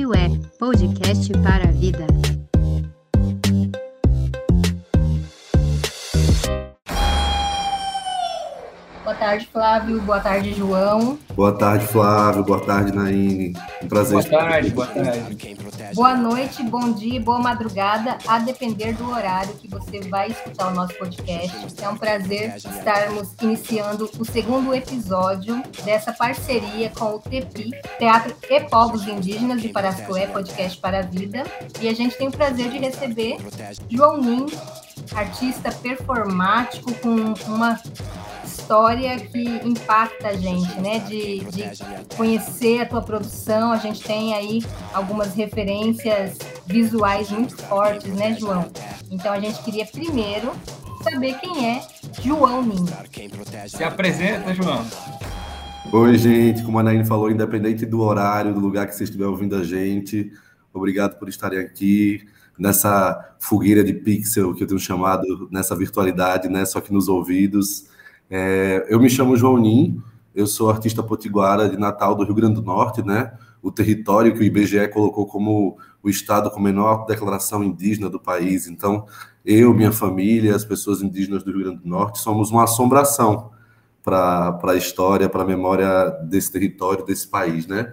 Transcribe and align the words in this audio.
que 0.00 0.06
o 0.06 0.14
é 0.14 0.30
podcast 0.58 1.30
para 1.42 1.68
a 1.68 1.72
vida. 1.72 2.06
Boa 9.04 9.14
tarde, 9.14 9.46
Flávio. 9.52 10.00
Boa 10.00 10.20
tarde, 10.20 10.54
João. 10.54 11.18
Boa 11.34 11.52
tarde, 11.52 11.86
Flávio. 11.86 12.42
Boa 12.44 12.60
tarde, 12.64 12.94
Naine. 12.94 13.52
Um 13.82 13.88
prazer. 13.88 14.22
Boa 14.26 14.40
tarde, 14.40 14.70
boa 14.70 14.86
tarde. 14.86 15.54
Boa 15.54 15.59
noite, 16.16 16.62
bom 16.62 16.92
dia, 16.92 17.20
boa 17.20 17.38
madrugada, 17.38 18.18
a 18.26 18.38
depender 18.38 18.92
do 18.94 19.10
horário 19.10 19.52
que 19.54 19.68
você 19.68 20.00
vai 20.00 20.28
escutar 20.30 20.68
o 20.68 20.74
nosso 20.74 20.94
podcast. 20.94 21.56
É 21.82 21.88
um 21.88 21.96
prazer 21.96 22.56
estarmos 22.56 23.34
iniciando 23.42 24.10
o 24.18 24.24
segundo 24.24 24.74
episódio 24.74 25.62
dessa 25.84 26.12
parceria 26.12 26.90
com 26.90 27.16
o 27.16 27.18
TEPI, 27.18 27.70
Teatro 27.98 28.34
e 28.48 28.60
Povos 28.60 29.06
Indígenas 29.06 29.60
de 29.60 29.68
Parascoé, 29.68 30.26
podcast 30.26 30.78
para 30.78 31.00
a 31.00 31.02
vida. 31.02 31.44
E 31.80 31.88
a 31.88 31.94
gente 31.94 32.16
tem 32.16 32.28
o 32.28 32.32
prazer 32.32 32.70
de 32.70 32.78
receber 32.78 33.38
João 33.88 34.18
Nin, 34.18 34.46
artista 35.14 35.72
performático 35.72 36.92
com 36.94 37.34
uma 37.52 37.80
história 38.70 39.18
que 39.18 39.68
impacta 39.68 40.28
a 40.28 40.32
gente, 40.34 40.80
né? 40.80 41.00
De, 41.00 41.40
de 41.40 42.16
conhecer 42.16 42.78
a 42.82 42.86
tua 42.86 43.02
produção, 43.02 43.72
a 43.72 43.78
gente 43.78 44.00
tem 44.00 44.32
aí 44.32 44.62
algumas 44.94 45.34
referências 45.34 46.38
visuais 46.66 47.32
muito 47.32 47.56
fortes, 47.56 48.12
né, 48.14 48.36
João? 48.38 48.70
Então 49.10 49.32
a 49.32 49.40
gente 49.40 49.60
queria 49.64 49.84
primeiro 49.84 50.52
saber 51.02 51.34
quem 51.40 51.68
é 51.68 51.82
João 52.22 52.62
Nin. 52.62 52.86
Se 53.66 53.82
apresenta, 53.82 54.54
João. 54.54 54.86
Oi, 55.92 56.16
gente. 56.16 56.62
Como 56.62 56.78
a 56.78 56.84
Naine 56.84 57.04
falou, 57.04 57.28
independente 57.28 57.84
do 57.84 58.00
horário, 58.00 58.54
do 58.54 58.60
lugar 58.60 58.86
que 58.86 58.94
você 58.94 59.02
estiver 59.02 59.26
ouvindo 59.26 59.56
a 59.56 59.64
gente, 59.64 60.30
obrigado 60.72 61.18
por 61.18 61.28
estarem 61.28 61.58
aqui 61.58 62.24
nessa 62.56 63.34
fogueira 63.40 63.82
de 63.82 63.94
pixel 63.94 64.54
que 64.54 64.62
eu 64.62 64.66
tenho 64.68 64.78
chamado 64.78 65.48
nessa 65.50 65.74
virtualidade, 65.74 66.48
né? 66.48 66.64
Só 66.64 66.80
que 66.80 66.92
nos 66.92 67.08
ouvidos. 67.08 67.90
É, 68.30 68.86
eu 68.88 69.00
me 69.00 69.10
chamo 69.10 69.36
João 69.36 69.58
Nin, 69.58 70.00
eu 70.34 70.46
sou 70.46 70.70
artista 70.70 71.02
potiguara 71.02 71.68
de 71.68 71.76
Natal 71.76 72.14
do 72.14 72.22
Rio 72.22 72.34
Grande 72.34 72.54
do 72.54 72.62
Norte, 72.62 73.02
né? 73.02 73.32
O 73.60 73.72
território 73.72 74.32
que 74.32 74.38
o 74.38 74.42
IBGE 74.44 74.88
colocou 74.88 75.26
como 75.26 75.76
o 76.02 76.08
estado 76.08 76.50
com 76.50 76.60
menor 76.60 77.04
declaração 77.06 77.62
indígena 77.62 78.08
do 78.08 78.20
país. 78.20 78.68
Então, 78.68 79.04
eu, 79.44 79.74
minha 79.74 79.92
família, 79.92 80.54
as 80.54 80.64
pessoas 80.64 81.02
indígenas 81.02 81.42
do 81.42 81.50
Rio 81.50 81.64
Grande 81.64 81.82
do 81.82 81.88
Norte, 81.88 82.20
somos 82.20 82.50
uma 82.50 82.64
assombração 82.64 83.50
para 84.02 84.58
a 84.62 84.76
história, 84.76 85.28
para 85.28 85.42
a 85.42 85.46
memória 85.46 86.10
desse 86.22 86.50
território, 86.52 87.04
desse 87.04 87.28
país, 87.28 87.66
né? 87.66 87.92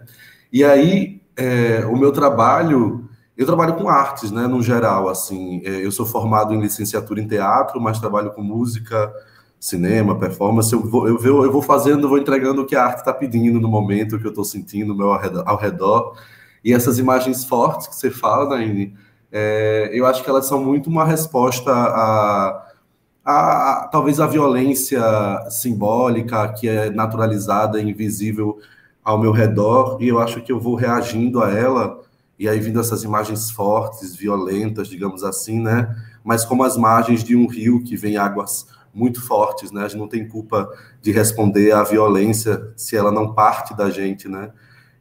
E 0.54 0.64
aí, 0.64 1.22
é, 1.36 1.86
o 1.86 1.98
meu 1.98 2.12
trabalho, 2.12 3.10
eu 3.36 3.46
trabalho 3.46 3.76
com 3.76 3.90
artes, 3.90 4.32
né, 4.32 4.48
no 4.48 4.62
geral, 4.62 5.10
assim, 5.10 5.62
é, 5.66 5.86
eu 5.86 5.92
sou 5.92 6.06
formado 6.06 6.54
em 6.54 6.62
licenciatura 6.62 7.22
em 7.22 7.28
teatro, 7.28 7.82
mas 7.82 8.00
trabalho 8.00 8.32
com 8.32 8.42
música, 8.42 9.12
cinema, 9.60 10.18
performance, 10.18 10.72
eu 10.72 10.82
vou, 10.82 11.08
eu 11.08 11.18
vou, 11.18 11.44
eu 11.44 11.52
vou 11.52 11.62
fazendo, 11.62 12.08
vou 12.08 12.18
entregando 12.18 12.62
o 12.62 12.66
que 12.66 12.76
a 12.76 12.86
arte 12.86 13.00
está 13.00 13.14
pedindo 13.14 13.60
no 13.60 13.68
momento, 13.68 14.16
o 14.16 14.20
que 14.20 14.26
eu 14.26 14.30
estou 14.30 14.46
sentindo 14.46 14.96
meu 14.96 15.12
ao 15.12 15.20
redor, 15.20 15.44
ao 15.46 15.58
redor, 15.58 16.14
E 16.64 16.74
essas 16.74 17.00
imagens 17.00 17.44
fortes 17.44 17.88
que 17.88 17.96
você 17.96 18.12
fala, 18.12 18.50
Naine, 18.50 18.96
é, 19.32 19.90
eu 19.94 20.06
acho 20.06 20.24
que 20.24 20.30
elas 20.30 20.46
são 20.46 20.64
muito 20.64 20.90
uma 20.90 21.06
resposta 21.06 21.72
a, 21.72 22.68
a, 23.26 23.84
a, 23.84 23.88
talvez 23.92 24.20
a 24.20 24.28
violência 24.28 25.02
simbólica 25.50 26.48
que 26.54 26.68
é 26.68 26.90
naturalizada 26.90 27.82
invisível 27.82 28.60
ao 29.04 29.18
meu 29.18 29.32
redor, 29.32 29.98
e 30.02 30.08
eu 30.08 30.20
acho 30.20 30.42
que 30.42 30.52
eu 30.52 30.60
vou 30.60 30.76
reagindo 30.76 31.42
a 31.42 31.52
ela, 31.52 32.00
e 32.38 32.48
aí 32.48 32.60
vindo 32.60 32.80
essas 32.80 33.04
imagens 33.04 33.50
fortes, 33.50 34.16
violentas, 34.16 34.88
digamos 34.88 35.24
assim, 35.24 35.60
né? 35.60 35.96
Mas 36.24 36.46
como 36.46 36.64
as 36.64 36.78
margens 36.78 37.24
de 37.24 37.36
um 37.36 37.48
rio 37.48 37.84
que 37.84 37.96
vem 37.96 38.18
águas 38.18 38.68
muito 38.98 39.22
fortes, 39.22 39.72
né? 39.72 39.84
A 39.84 39.88
gente 39.88 40.00
não 40.00 40.08
tem 40.08 40.28
culpa 40.28 40.68
de 41.02 41.12
responder 41.12 41.72
à 41.72 41.84
violência 41.84 42.74
se 42.76 42.98
ela 42.98 43.12
não 43.12 43.34
parte 43.34 43.76
da 43.76 43.92
gente, 43.92 44.28
né? 44.28 44.52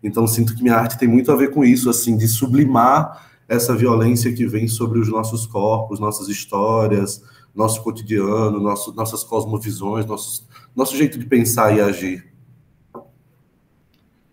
Então 0.03 0.27
sinto 0.27 0.55
que 0.55 0.63
minha 0.63 0.77
arte 0.77 0.99
tem 0.99 1.09
muito 1.09 1.33
a 1.33 1.37
ver 1.37 1.51
com 1.51 1.65
isso, 1.65 1.89
assim, 1.89 2.17
de 2.17 2.29
sublimar 2.29 3.27
essa 3.49 3.75
violência 3.75 4.33
que 4.33 4.47
vem 4.47 4.69
sobre 4.69 4.99
os 4.99 5.09
nossos 5.09 5.47
corpos, 5.47 5.99
nossas 5.99 6.29
histórias, 6.29 7.23
nosso 7.55 7.83
cotidiano, 7.83 8.61
nosso, 8.61 8.93
nossas 8.93 9.25
cosmovisões, 9.25 10.05
nosso, 10.05 10.47
nosso 10.75 10.95
jeito 10.95 11.19
de 11.19 11.25
pensar 11.25 11.75
e 11.75 11.81
agir. 11.81 12.31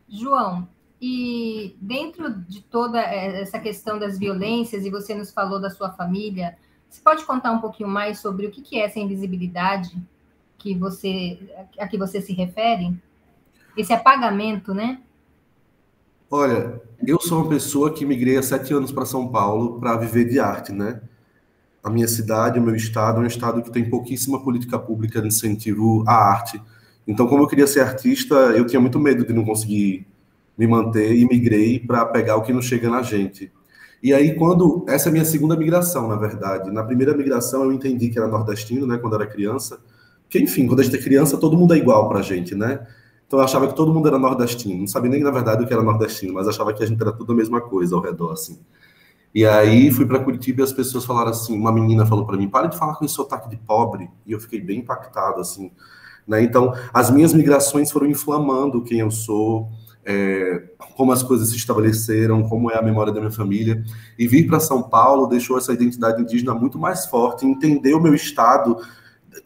João, 0.09 0.67
e 1.01 1.75
dentro 1.81 2.33
de 2.33 2.61
toda 2.61 2.99
essa 2.99 3.59
questão 3.59 3.97
das 3.97 4.19
violências, 4.19 4.85
e 4.85 4.89
você 4.89 5.15
nos 5.15 5.31
falou 5.31 5.59
da 5.59 5.69
sua 5.69 5.91
família, 5.91 6.57
você 6.93 7.01
pode 7.01 7.25
contar 7.25 7.51
um 7.51 7.59
pouquinho 7.59 7.89
mais 7.89 8.19
sobre 8.19 8.45
o 8.45 8.51
que 8.51 8.79
é 8.79 8.85
essa 8.85 8.99
invisibilidade 8.99 9.97
que 10.59 10.77
você, 10.77 11.39
a 11.79 11.87
que 11.87 11.97
você 11.97 12.21
se 12.21 12.33
refere? 12.33 12.95
Esse 13.75 13.91
apagamento, 13.91 14.75
né? 14.75 15.01
Olha, 16.29 16.79
eu 17.03 17.19
sou 17.19 17.41
uma 17.41 17.49
pessoa 17.49 17.91
que 17.91 18.05
migrei 18.05 18.37
há 18.37 18.43
sete 18.43 18.71
anos 18.75 18.91
para 18.91 19.07
São 19.07 19.27
Paulo 19.27 19.79
para 19.79 19.97
viver 19.97 20.25
de 20.25 20.39
arte, 20.39 20.71
né? 20.71 21.01
A 21.83 21.89
minha 21.89 22.07
cidade, 22.07 22.59
o 22.59 22.61
meu 22.61 22.75
estado, 22.75 23.21
é 23.21 23.23
um 23.23 23.27
estado 23.27 23.63
que 23.63 23.71
tem 23.71 23.89
pouquíssima 23.89 24.43
política 24.43 24.77
pública 24.77 25.19
de 25.19 25.29
incentivo 25.29 26.03
à 26.07 26.13
arte. 26.13 26.61
Então, 27.07 27.27
como 27.27 27.41
eu 27.41 27.47
queria 27.47 27.65
ser 27.65 27.79
artista, 27.79 28.35
eu 28.35 28.67
tinha 28.67 28.79
muito 28.79 28.99
medo 28.99 29.25
de 29.25 29.33
não 29.33 29.43
conseguir 29.43 30.05
me 30.55 30.67
manter 30.67 31.15
e 31.15 31.25
migrei 31.25 31.79
para 31.79 32.05
pegar 32.05 32.35
o 32.35 32.43
que 32.43 32.53
não 32.53 32.61
chega 32.61 32.87
na 32.87 33.01
gente. 33.01 33.51
E 34.03 34.13
aí, 34.13 34.35
quando. 34.35 34.83
Essa 34.85 35.07
é 35.07 35.09
a 35.09 35.13
minha 35.13 35.23
segunda 35.23 35.55
migração, 35.55 36.09
na 36.09 36.17
verdade. 36.17 36.69
Na 36.69 36.83
primeira 36.83 37.15
migração, 37.15 37.63
eu 37.63 37.71
entendi 37.71 38.09
que 38.09 38.19
era 38.19 38.27
nordestino, 38.27 38.85
né, 38.85 38.97
quando 38.97 39.15
era 39.15 39.25
criança. 39.25 39.79
Porque, 40.23 40.39
enfim, 40.39 40.67
quando 40.67 40.81
a 40.81 40.83
gente 40.83 40.97
é 40.97 41.01
criança, 41.01 41.37
todo 41.37 41.57
mundo 41.57 41.73
é 41.73 41.77
igual 41.77 42.09
pra 42.09 42.21
gente, 42.21 42.53
né? 42.53 42.85
Então, 43.25 43.39
eu 43.39 43.45
achava 43.45 43.65
que 43.65 43.73
todo 43.73 43.93
mundo 43.93 44.09
era 44.09 44.19
nordestino. 44.19 44.81
Não 44.81 44.87
sabia 44.87 45.09
nem, 45.09 45.23
na 45.23 45.31
verdade, 45.31 45.63
o 45.63 45.67
que 45.67 45.73
era 45.73 45.81
nordestino, 45.81 46.33
mas 46.33 46.49
achava 46.49 46.73
que 46.73 46.83
a 46.83 46.85
gente 46.85 47.01
era 47.01 47.13
tudo 47.13 47.31
a 47.31 47.35
mesma 47.35 47.61
coisa 47.61 47.95
ao 47.95 48.01
redor, 48.01 48.33
assim. 48.33 48.59
E 49.33 49.45
aí, 49.45 49.89
fui 49.89 50.05
para 50.05 50.19
Curitiba 50.19 50.61
e 50.61 50.63
as 50.65 50.73
pessoas 50.73 51.05
falaram 51.05 51.31
assim: 51.31 51.57
uma 51.57 51.71
menina 51.71 52.05
falou 52.05 52.25
para 52.25 52.35
mim, 52.35 52.49
para 52.49 52.67
de 52.67 52.77
falar 52.77 52.95
com 52.95 53.05
esse 53.05 53.13
sotaque 53.13 53.49
de 53.49 53.55
pobre. 53.55 54.09
E 54.25 54.33
eu 54.33 54.39
fiquei 54.39 54.59
bem 54.59 54.79
impactado, 54.79 55.39
assim. 55.39 55.71
Né? 56.27 56.43
Então, 56.43 56.73
as 56.93 57.09
minhas 57.09 57.33
migrações 57.33 57.89
foram 57.89 58.07
inflamando 58.07 58.83
quem 58.83 58.99
eu 58.99 59.11
sou 59.11 59.69
é, 60.05 60.63
como 60.95 61.11
as 61.11 61.23
coisas 61.23 61.49
se 61.49 61.55
estabeleceram, 61.55 62.43
como 62.43 62.69
é 62.69 62.77
a 62.77 62.81
memória 62.81 63.13
da 63.13 63.19
minha 63.19 63.31
família. 63.31 63.83
E 64.17 64.27
vir 64.27 64.47
para 64.47 64.59
São 64.59 64.83
Paulo 64.83 65.27
deixou 65.27 65.57
essa 65.57 65.73
identidade 65.73 66.21
indígena 66.21 66.53
muito 66.53 66.77
mais 66.77 67.05
forte, 67.05 67.45
entender 67.45 67.93
o 67.93 68.01
meu 68.01 68.13
estado 68.13 68.77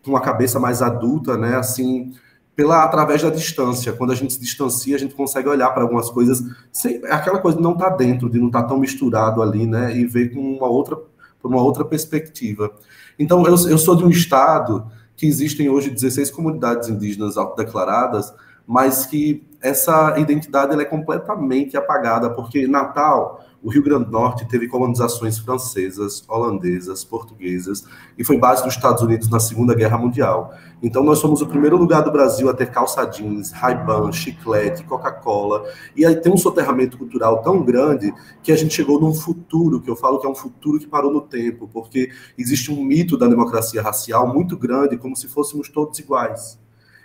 com 0.04 0.12
uma 0.12 0.22
cabeça 0.22 0.60
mais 0.60 0.82
adulta, 0.82 1.38
né? 1.38 1.56
Assim, 1.56 2.14
pela 2.56 2.84
através 2.84 3.22
da 3.22 3.30
distância. 3.30 3.94
Quando 3.94 4.12
a 4.12 4.16
gente 4.16 4.34
se 4.34 4.40
distancia, 4.40 4.96
a 4.96 5.00
gente 5.00 5.14
consegue 5.14 5.48
olhar 5.48 5.70
para 5.70 5.84
algumas 5.84 6.10
coisas, 6.10 6.44
sem, 6.72 7.02
aquela 7.06 7.40
coisa 7.40 7.58
de 7.58 7.64
não 7.64 7.74
estar 7.74 7.92
tá 7.92 7.96
dentro, 7.96 8.30
de 8.30 8.40
não 8.40 8.48
estar 8.48 8.64
tá 8.64 8.70
tão 8.70 8.80
misturado 8.80 9.42
ali, 9.42 9.68
né? 9.68 9.96
E 9.96 10.06
ver 10.06 10.34
com 10.34 10.40
uma 10.40 10.68
outra, 10.68 10.98
por 11.40 11.52
uma 11.52 11.62
outra 11.62 11.86
perspectiva. 11.86 12.72
Então, 13.20 13.46
eu, 13.46 13.56
eu 13.70 13.78
sou 13.78 13.96
de 13.96 14.04
um 14.04 14.10
estado 14.10 14.92
que 15.16 15.26
existem 15.26 15.70
hoje 15.70 15.90
16 15.90 16.30
comunidades 16.32 16.90
indígenas 16.90 17.38
autodeclaradas, 17.38 18.34
mas 18.66 19.06
que 19.06 19.47
essa 19.62 20.20
identidade 20.20 20.74
ela 20.74 20.82
é 20.82 20.86
completamente 20.86 21.76
apagada, 21.76 22.30
porque 22.30 22.68
Natal, 22.68 23.44
o 23.64 23.70
Rio 23.70 23.84
Grande 23.84 24.06
do 24.06 24.12
Norte 24.12 24.48
teve 24.48 24.68
colonizações 24.68 25.40
francesas, 25.40 26.24
holandesas, 26.28 27.04
portuguesas, 27.04 27.84
e 28.18 28.24
foi 28.24 28.38
base 28.38 28.64
dos 28.64 28.76
Estados 28.76 29.02
Unidos 29.02 29.30
na 29.30 29.40
Segunda 29.40 29.74
Guerra 29.74 29.98
Mundial. 29.98 30.54
Então 30.82 31.04
nós 31.04 31.18
somos 31.18 31.42
o 31.42 31.48
primeiro 31.48 31.76
lugar 31.76 32.04
do 32.04 32.12
Brasil 32.12 32.48
a 32.50 32.54
ter 32.54 32.70
calça 32.70 33.04
jeans, 33.06 33.52
Ray-Ban, 33.52 34.12
chiclete, 34.12 34.84
Coca-Cola, 34.84 35.64
e 35.96 36.06
aí 36.06 36.16
tem 36.16 36.32
um 36.32 36.38
soterramento 36.38 36.98
cultural 36.98 37.42
tão 37.42 37.64
grande 37.64 38.14
que 38.44 38.52
a 38.52 38.56
gente 38.56 38.76
chegou 38.76 39.02
num 39.02 39.14
futuro, 39.14 39.82
que 39.82 39.90
eu 39.90 39.96
falo 39.96 40.20
que 40.20 40.28
é 40.28 40.30
um 40.30 40.36
futuro 40.36 40.80
que 40.80 40.88
parou 40.88 41.12
no 41.12 41.22
tempo, 41.22 41.68
porque 41.68 42.12
existe 42.38 42.72
um 42.72 42.84
mito 42.84 43.18
da 43.18 43.28
democracia 43.28 43.82
racial 43.82 44.32
muito 44.32 44.56
grande, 44.56 44.98
como 44.98 45.16
se 45.16 45.28
fôssemos 45.28 45.68
todos 45.68 45.98
iguais. 45.98 46.60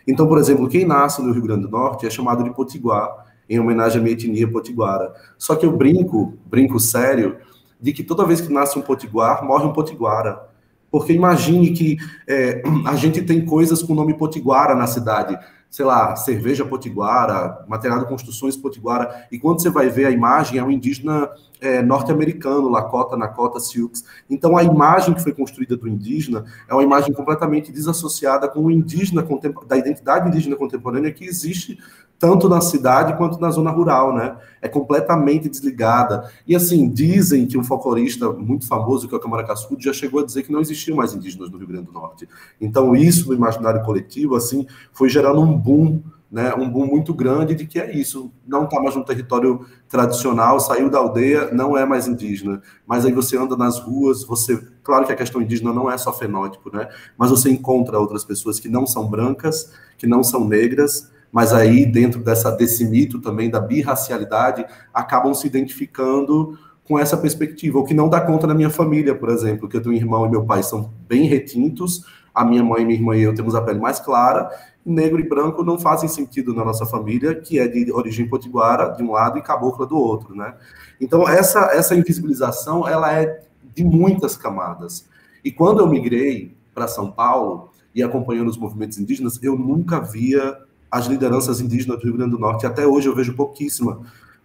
Então, 0.07 0.27
por 0.27 0.39
exemplo, 0.39 0.69
quem 0.69 0.85
nasce 0.85 1.23
no 1.23 1.33
Rio 1.33 1.43
Grande 1.43 1.63
do 1.63 1.71
Norte 1.71 2.07
é 2.07 2.11
chamado 2.11 2.43
de 2.43 2.51
potiguar, 2.55 3.27
em 3.49 3.59
homenagem 3.59 4.01
à 4.01 4.03
minha 4.03 4.15
etnia 4.15 4.51
potiguara. 4.51 5.13
Só 5.37 5.55
que 5.55 5.67
eu 5.67 5.77
brinco, 5.77 6.35
brinco 6.47 6.81
sério, 6.81 7.37
de 7.81 7.93
que 7.93 8.03
toda 8.03 8.25
vez 8.25 8.41
que 8.41 8.53
nasce 8.53 8.79
um 8.79 8.83
potiguar, 8.83 9.45
morre 9.45 9.67
um 9.67 9.73
potiguara. 9.73 10.49
Porque 10.91 11.13
imagine 11.13 11.71
que 11.73 11.97
é, 12.27 12.63
a 12.87 12.95
gente 12.95 13.23
tem 13.23 13.45
coisas 13.45 13.83
com 13.83 13.93
o 13.93 13.97
nome 13.97 14.15
potiguara 14.15 14.75
na 14.75 14.87
cidade. 14.87 15.39
sei 15.69 15.85
lá, 15.87 16.15
cerveja 16.17 16.67
potiguara, 16.67 17.65
material 17.67 17.99
de 18.01 18.07
construções 18.07 18.57
potiguara, 18.57 19.27
e 19.33 19.39
quando 19.39 19.63
você 19.63 19.71
vai 19.71 19.89
ver 19.89 20.05
a 20.05 20.11
imagem, 20.11 20.59
é 20.59 20.63
um 20.63 20.71
indígena 20.71 21.31
é, 21.63 21.81
norte-americano, 21.81 22.69
Lakota, 22.69 23.17
Nakota, 23.17 23.61
Sioux. 23.61 24.05
Então, 24.29 24.57
a 24.57 24.65
imagem 24.65 25.15
que 25.15 25.23
foi 25.23 25.33
construída 25.33 25.77
do 25.77 25.89
indígena 25.89 26.45
é 26.69 26.75
uma 26.75 26.83
imagem 26.83 27.13
completamente 27.13 27.71
desassociada 27.71 28.49
com 28.49 28.65
o 28.65 28.71
indígena 28.71 29.25
da 29.67 29.77
identidade 29.77 30.29
indígena 30.29 30.57
contemporânea 30.57 31.13
que 31.13 31.25
existe 31.25 31.79
tanto 32.19 32.49
na 32.49 32.61
cidade 32.61 33.17
quanto 33.17 33.41
na 33.41 33.51
zona 33.51 33.71
rural, 33.71 34.15
né? 34.15 34.37
É 34.61 34.69
completamente 34.69 35.49
desligada. 35.49 36.31
E 36.47 36.55
assim, 36.55 36.89
dizem 36.89 37.47
que 37.47 37.59
um 37.59 37.65
folclorista 37.65 38.31
muito 38.31 38.67
famoso, 38.67 39.09
que 39.09 39.15
é 39.15 39.19
o 39.19 39.21
Câmara 39.21 39.45
já 39.79 39.93
chegou 39.93 40.21
a 40.21 40.25
dizer 40.25 40.45
que 40.45 40.53
não 40.53 40.61
existiam 40.61 40.97
mais 40.97 41.13
indígenas 41.13 41.51
no 41.51 41.59
Rio 41.59 41.67
Grande 41.67 41.87
do 41.87 41.93
Norte. 41.93 42.29
Então, 42.61 42.95
isso 42.95 43.29
no 43.29 43.35
imaginário 43.35 43.85
coletivo, 43.85 44.37
assim, 44.37 44.67
foi 44.93 45.09
gerando 45.09 45.41
um 45.41 45.57
boom 45.57 46.01
né, 46.33 46.55
um 46.55 46.67
boom 46.67 46.87
muito 46.87 47.13
grande 47.13 47.55
de 47.55 47.67
que 47.67 47.79
é 47.79 47.95
isso, 47.95 48.33
não 48.47 48.65
está 48.65 48.81
mais 48.81 48.97
no 48.97 49.05
território 49.05 49.67
tradicional, 49.87 50.59
saiu 50.59 50.89
da 50.89 50.99
aldeia, 50.99 51.53
não 51.53 51.77
é 51.77 51.85
mais 51.85 52.09
indígena. 52.09 52.63
Mas 52.87 53.05
aí 53.05 53.13
você 53.13 53.37
anda 53.37 53.55
nas 53.55 53.79
ruas, 53.79 54.25
você, 54.25 54.59
claro 54.83 55.05
que 55.05 55.13
a 55.13 55.17
questão 55.17 55.43
indígena 55.43 55.75
não 55.75 55.91
é 55.91 55.99
só 55.99 56.11
fenótipo, 56.11 56.75
né, 56.75 56.89
mas 57.19 57.29
você 57.29 57.51
encontra 57.51 57.99
outras 57.99 58.25
pessoas 58.25 58.59
que 58.59 58.69
não 58.69 58.87
são 58.87 59.07
brancas, 59.07 59.75
que 59.99 60.07
não 60.07 60.25
são 60.25 60.49
negras, 60.49 61.13
mas 61.31 61.53
aí 61.53 61.85
dentro 61.85 62.23
dessa 62.23 62.51
desse 62.51 62.85
mito 62.87 63.21
também 63.21 63.51
da 63.51 63.61
birracialidade, 63.61 64.65
acabam 64.93 65.35
se 65.35 65.47
identificando 65.47 66.59
com 66.85 66.99
essa 66.99 67.17
perspectiva, 67.17 67.79
o 67.79 67.85
que 67.85 67.95
não 67.95 68.09
dá 68.09 68.21
conta 68.21 68.47
na 68.47 68.55
minha 68.55 68.71
família, 68.71 69.15
por 69.15 69.29
exemplo, 69.29 69.69
que 69.69 69.77
eu 69.77 69.83
tenho 69.83 69.95
um 69.95 69.99
irmão 69.99 70.27
e 70.27 70.31
meu 70.31 70.45
pai 70.45 70.63
são 70.63 70.93
bem 71.07 71.27
retintos, 71.27 72.05
a 72.35 72.45
minha 72.45 72.65
mãe, 72.65 72.85
minha 72.85 72.99
irmã 72.99 73.17
e 73.17 73.23
eu 73.23 73.35
temos 73.35 73.55
a 73.55 73.61
pele 73.61 73.79
mais 73.79 74.01
clara, 74.01 74.51
negro 74.85 75.21
e 75.21 75.29
branco 75.29 75.63
não 75.63 75.79
fazem 75.79 76.09
sentido 76.09 76.53
na 76.53 76.65
nossa 76.65 76.85
família, 76.85 77.35
que 77.35 77.59
é 77.59 77.69
de 77.69 77.93
origem 77.93 78.29
potiguara 78.29 78.89
de 78.91 79.03
um 79.03 79.13
lado 79.13 79.39
e 79.39 79.43
cabocla 79.43 79.87
do 79.87 79.97
outro, 79.97 80.35
né? 80.35 80.55
Então 81.01 81.29
essa 81.29 81.71
essa 81.73 81.95
invisibilização 81.95 82.87
ela 82.87 83.13
é 83.13 83.43
de 83.75 83.85
muitas 83.85 84.37
camadas. 84.37 85.07
E 85.45 85.51
quando 85.51 85.81
eu 85.81 85.87
migrei 85.87 86.55
para 86.75 86.89
São 86.89 87.11
Paulo 87.11 87.71
e 87.95 88.03
acompanhando 88.03 88.49
os 88.49 88.57
movimentos 88.57 88.99
indígenas, 88.99 89.43
eu 89.43 89.57
nunca 89.57 90.01
via 90.01 90.59
as 90.91 91.07
lideranças 91.07 91.61
indígenas 91.61 91.99
do 91.99 92.05
Rio 92.05 92.17
Grande 92.17 92.33
do 92.33 92.39
Norte. 92.39 92.67
Até 92.67 92.87
hoje 92.87 93.09
eu 93.09 93.15
vejo 93.15 93.35
pouquíssima 93.35 94.01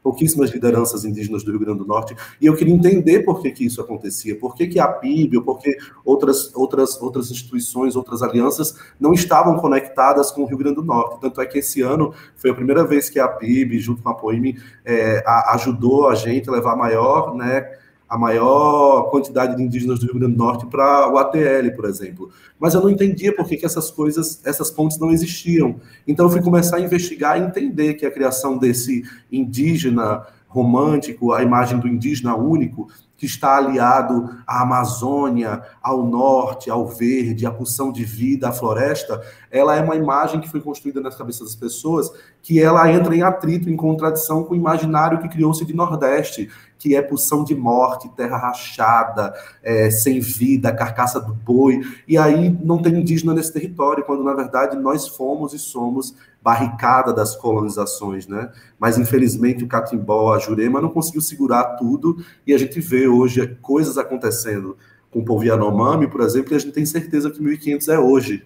pouquíssimas 0.08 0.52
lideranças 0.52 1.04
indígenas 1.04 1.44
do 1.44 1.52
Rio 1.52 1.60
Grande 1.60 1.80
do 1.80 1.86
Norte, 1.86 2.16
e 2.40 2.46
eu 2.46 2.56
queria 2.56 2.74
entender 2.74 3.26
por 3.26 3.42
que, 3.42 3.52
que 3.52 3.66
isso 3.66 3.82
acontecia, 3.82 4.38
por 4.38 4.56
que, 4.56 4.66
que 4.66 4.80
a 4.80 4.88
PIB, 4.88 5.36
ou 5.36 5.44
por 5.44 5.60
que 5.60 5.76
outras, 6.06 6.56
outras, 6.56 7.02
outras 7.02 7.30
instituições, 7.30 7.94
outras 7.98 8.24
alianças 8.24 8.74
não 8.98 9.12
estavam 9.12 9.58
conectadas 9.58 10.32
com 10.32 10.44
o 10.44 10.46
Rio 10.46 10.60
Grande 10.60 10.76
do 10.76 10.84
Norte. 10.86 11.20
Tanto 11.20 11.42
é 11.42 11.46
que 11.46 11.60
esse 11.60 11.82
ano 11.82 12.14
foi 12.38 12.52
a 12.52 12.54
primeira 12.54 12.86
vez 12.86 13.10
que 13.10 13.20
a 13.20 13.28
PIB, 13.28 13.80
junto 13.80 14.02
com 14.02 14.08
a 14.08 14.16
POIME, 14.16 14.58
é, 14.86 15.22
a, 15.28 15.56
ajudou 15.56 16.08
a 16.08 16.16
gente 16.16 16.48
a 16.48 16.54
levar 16.54 16.78
maior, 16.78 17.36
né, 17.36 17.70
a 18.10 18.18
maior 18.18 19.10
quantidade 19.10 19.56
de 19.56 19.64
indígenas 19.64 20.00
do 20.00 20.06
Rio 20.06 20.16
Grande 20.16 20.36
do 20.36 20.38
Norte 20.38 20.66
para 20.66 21.12
o 21.12 21.18
ATL, 21.18 21.76
por 21.76 21.86
exemplo. 21.86 22.30
Mas 22.60 22.74
eu 22.74 22.82
não 22.82 22.90
entendia 22.90 23.36
por 23.36 23.48
que, 23.48 23.58
que 23.58 23.66
essas 23.66 23.92
coisas, 23.92 24.42
essas 24.46 24.72
pontes 24.72 24.98
não 24.98 25.12
existiam. 25.12 25.76
Então 26.08 26.26
eu 26.26 26.30
fui 26.30 26.42
começar 26.42 26.78
a 26.78 26.82
investigar 26.82 27.40
e 27.40 27.44
entender 27.44 27.96
que 27.96 28.06
a 28.06 28.12
criação 28.12 28.58
desse 28.58 29.04
indígena 29.32 30.26
romântico, 30.48 31.34
a 31.34 31.44
imagem 31.44 31.80
do 31.80 31.88
indígena 31.88 32.36
único, 32.36 32.88
que 33.18 33.26
está 33.26 33.58
aliado 33.58 34.30
à 34.46 34.62
Amazônia, 34.62 35.62
ao 35.82 36.06
norte, 36.06 36.70
ao 36.70 36.88
verde, 36.88 37.48
à 37.48 37.52
pulsão 37.52 37.92
de 37.92 38.06
vida, 38.06 38.48
à 38.48 38.52
floresta, 38.52 39.20
ela 39.50 39.76
é 39.76 39.82
uma 39.82 39.96
imagem 39.96 40.40
que 40.40 40.50
foi 40.50 40.62
construída 40.62 41.02
nas 41.02 41.16
cabeças 41.16 41.48
das 41.48 41.56
pessoas, 41.56 42.12
que 42.44 42.62
ela 42.62 42.92
entra 42.92 43.16
em 43.16 43.24
atrito, 43.24 43.70
em 43.70 43.76
contradição 43.76 44.44
com 44.44 44.54
o 44.54 44.58
imaginário 44.58 45.20
que 45.20 45.28
criou-se 45.28 45.66
de 45.66 45.76
Nordeste, 45.76 46.50
que 46.78 46.96
é 46.96 47.02
pulsão 47.02 47.44
de 47.44 47.56
morte, 47.56 48.10
terra 48.10 48.38
rachada, 48.38 49.34
é, 49.64 49.90
sem 49.90 50.20
vida, 50.20 50.72
carcaça 50.72 51.20
do 51.20 51.34
boi, 51.34 51.82
e 52.08 52.18
aí 52.18 52.50
não 52.64 52.82
tem 52.82 52.96
indígena 53.00 53.34
nesse 53.34 53.52
território, 53.52 54.04
quando 54.04 54.24
na 54.24 54.34
verdade 54.34 54.78
nós 54.78 55.08
fomos 55.08 55.54
e 55.54 55.60
somos 55.60 56.16
barricada 56.42 57.12
das 57.12 57.36
colonizações, 57.36 58.28
né? 58.28 58.50
Mas 58.80 58.98
infelizmente 58.98 59.64
o 59.64 59.68
Catimbó, 59.68 60.34
a 60.34 60.40
Jurema 60.40 60.80
não 60.80 60.90
conseguiu 60.90 61.22
segurar 61.22 61.76
tudo 61.76 62.24
e 62.46 62.54
a 62.54 62.58
gente 62.58 62.80
vê 62.80 63.08
hoje 63.08 63.58
coisas 63.62 63.98
acontecendo 63.98 64.78
com 65.12 65.20
o 65.20 65.26
povo 65.26 65.44
Yanomami, 65.44 66.08
por 66.08 66.22
exemplo, 66.22 66.54
e 66.54 66.56
a 66.56 66.60
gente 66.60 66.74
tem 66.74 66.86
certeza 66.86 67.30
que 67.32 67.42
1500 67.42 67.88
é 67.90 68.00
hoje, 68.00 68.46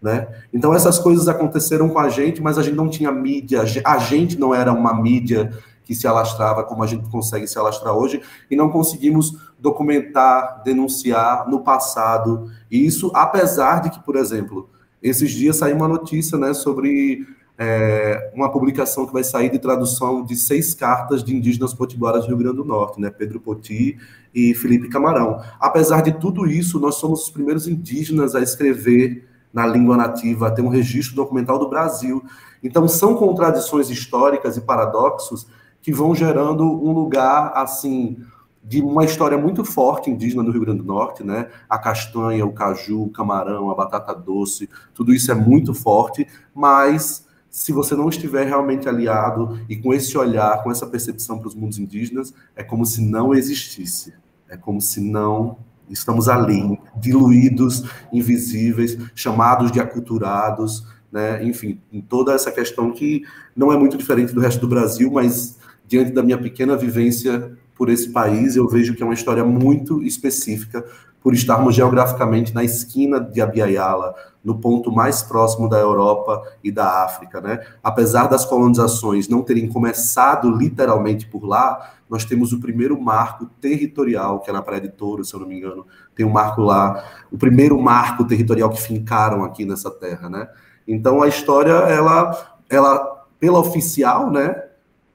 né? 0.00 0.28
Então 0.52 0.74
essas 0.74 0.98
coisas 0.98 1.28
aconteceram 1.28 1.88
com 1.88 1.98
a 1.98 2.08
gente, 2.08 2.40
mas 2.40 2.56
a 2.56 2.62
gente 2.62 2.74
não 2.74 2.88
tinha 2.88 3.12
mídia, 3.12 3.62
a 3.84 3.98
gente 3.98 4.38
não 4.38 4.54
era 4.54 4.72
uma 4.72 4.94
mídia 4.94 5.52
que 5.84 5.94
se 5.94 6.06
alastrava 6.06 6.64
como 6.64 6.82
a 6.82 6.86
gente 6.86 7.08
consegue 7.10 7.46
se 7.46 7.58
alastrar 7.58 7.94
hoje 7.94 8.22
e 8.50 8.56
não 8.56 8.70
conseguimos 8.70 9.36
documentar, 9.58 10.62
denunciar 10.64 11.48
no 11.48 11.60
passado. 11.60 12.50
E 12.70 12.84
isso 12.84 13.10
apesar 13.14 13.82
de 13.82 13.90
que, 13.90 14.00
por 14.00 14.16
exemplo, 14.16 14.68
esses 15.02 15.30
dias 15.30 15.56
saiu 15.56 15.76
uma 15.76 15.88
notícia, 15.88 16.38
né, 16.38 16.54
sobre 16.54 17.26
é, 17.58 18.32
uma 18.34 18.50
publicação 18.50 19.06
que 19.06 19.12
vai 19.12 19.22
sair 19.22 19.50
de 19.50 19.58
tradução 19.58 20.24
de 20.24 20.36
seis 20.36 20.74
cartas 20.74 21.22
de 21.22 21.34
indígenas 21.34 21.74
potiguaras 21.74 22.24
do 22.24 22.28
Rio 22.28 22.38
Grande 22.38 22.56
do 22.56 22.64
Norte, 22.64 23.00
né? 23.00 23.10
Pedro 23.10 23.38
Poti 23.40 23.98
e 24.34 24.54
Felipe 24.54 24.88
Camarão. 24.88 25.42
Apesar 25.60 26.02
de 26.02 26.12
tudo 26.12 26.46
isso, 26.46 26.80
nós 26.80 26.96
somos 26.96 27.24
os 27.24 27.30
primeiros 27.30 27.68
indígenas 27.68 28.34
a 28.34 28.40
escrever 28.40 29.28
na 29.52 29.66
língua 29.66 29.96
nativa, 29.96 30.48
a 30.48 30.50
ter 30.50 30.62
um 30.62 30.68
registro 30.68 31.14
documental 31.14 31.58
do 31.58 31.68
Brasil. 31.68 32.24
Então, 32.62 32.88
são 32.88 33.14
contradições 33.14 33.90
históricas 33.90 34.56
e 34.56 34.60
paradoxos 34.62 35.46
que 35.82 35.92
vão 35.92 36.14
gerando 36.14 36.64
um 36.64 36.92
lugar, 36.92 37.52
assim, 37.54 38.16
de 38.62 38.80
uma 38.80 39.04
história 39.04 39.36
muito 39.36 39.64
forte 39.64 40.08
indígena 40.08 40.42
no 40.42 40.52
Rio 40.52 40.60
Grande 40.60 40.78
do 40.78 40.84
Norte, 40.84 41.24
né? 41.24 41.48
A 41.68 41.76
castanha, 41.76 42.46
o 42.46 42.52
caju, 42.52 43.02
o 43.02 43.10
camarão, 43.10 43.70
a 43.70 43.74
batata 43.74 44.14
doce, 44.14 44.70
tudo 44.94 45.12
isso 45.12 45.30
é 45.32 45.34
muito 45.34 45.74
forte, 45.74 46.26
mas 46.54 47.26
se 47.50 47.72
você 47.72 47.94
não 47.94 48.08
estiver 48.08 48.46
realmente 48.46 48.88
aliado 48.88 49.60
e 49.68 49.76
com 49.76 49.92
esse 49.92 50.16
olhar, 50.16 50.62
com 50.62 50.70
essa 50.70 50.86
percepção 50.86 51.38
para 51.38 51.48
os 51.48 51.54
mundos 51.54 51.78
indígenas, 51.78 52.32
é 52.56 52.62
como 52.62 52.86
se 52.86 53.02
não 53.02 53.34
existisse. 53.34 54.14
É 54.48 54.56
como 54.56 54.80
se 54.80 55.00
não 55.00 55.58
estamos 55.90 56.28
ali, 56.28 56.78
diluídos, 56.96 57.84
invisíveis, 58.12 58.96
chamados 59.14 59.70
de 59.72 59.80
aculturados, 59.80 60.86
né? 61.10 61.44
Enfim, 61.44 61.80
em 61.92 62.00
toda 62.00 62.32
essa 62.32 62.50
questão 62.50 62.92
que 62.92 63.22
não 63.54 63.72
é 63.72 63.76
muito 63.76 63.98
diferente 63.98 64.32
do 64.32 64.40
resto 64.40 64.60
do 64.60 64.68
Brasil, 64.68 65.10
mas 65.10 65.58
diante 65.92 66.10
da 66.10 66.22
minha 66.22 66.38
pequena 66.38 66.74
vivência 66.74 67.52
por 67.74 67.90
esse 67.90 68.10
país, 68.10 68.56
eu 68.56 68.66
vejo 68.66 68.94
que 68.94 69.02
é 69.02 69.04
uma 69.04 69.12
história 69.12 69.44
muito 69.44 70.02
específica 70.02 70.82
por 71.20 71.34
estarmos 71.34 71.74
geograficamente 71.74 72.54
na 72.54 72.64
esquina 72.64 73.20
de 73.20 73.42
Abiyala, 73.42 74.14
no 74.42 74.58
ponto 74.58 74.90
mais 74.90 75.22
próximo 75.22 75.68
da 75.68 75.78
Europa 75.78 76.42
e 76.64 76.72
da 76.72 77.04
África, 77.04 77.42
né? 77.42 77.60
Apesar 77.82 78.26
das 78.26 78.46
colonizações 78.46 79.28
não 79.28 79.42
terem 79.42 79.68
começado 79.68 80.50
literalmente 80.50 81.26
por 81.26 81.44
lá, 81.44 81.92
nós 82.08 82.24
temos 82.24 82.54
o 82.54 82.58
primeiro 82.58 82.98
marco 82.98 83.44
territorial, 83.60 84.40
que 84.40 84.48
é 84.48 84.52
na 84.52 84.62
Praia 84.62 84.80
de 84.80 84.88
Touro, 84.88 85.22
se 85.22 85.34
eu 85.34 85.40
não 85.40 85.46
me 85.46 85.58
engano, 85.58 85.86
tem 86.14 86.24
um 86.24 86.32
marco 86.32 86.62
lá, 86.62 87.04
o 87.30 87.36
primeiro 87.36 87.78
marco 87.78 88.24
territorial 88.24 88.70
que 88.70 88.80
fincaram 88.80 89.44
aqui 89.44 89.66
nessa 89.66 89.90
terra, 89.90 90.30
né? 90.30 90.48
Então 90.88 91.22
a 91.22 91.28
história, 91.28 91.72
ela, 91.72 92.56
ela 92.70 93.26
pela 93.38 93.58
oficial, 93.58 94.30
né, 94.30 94.61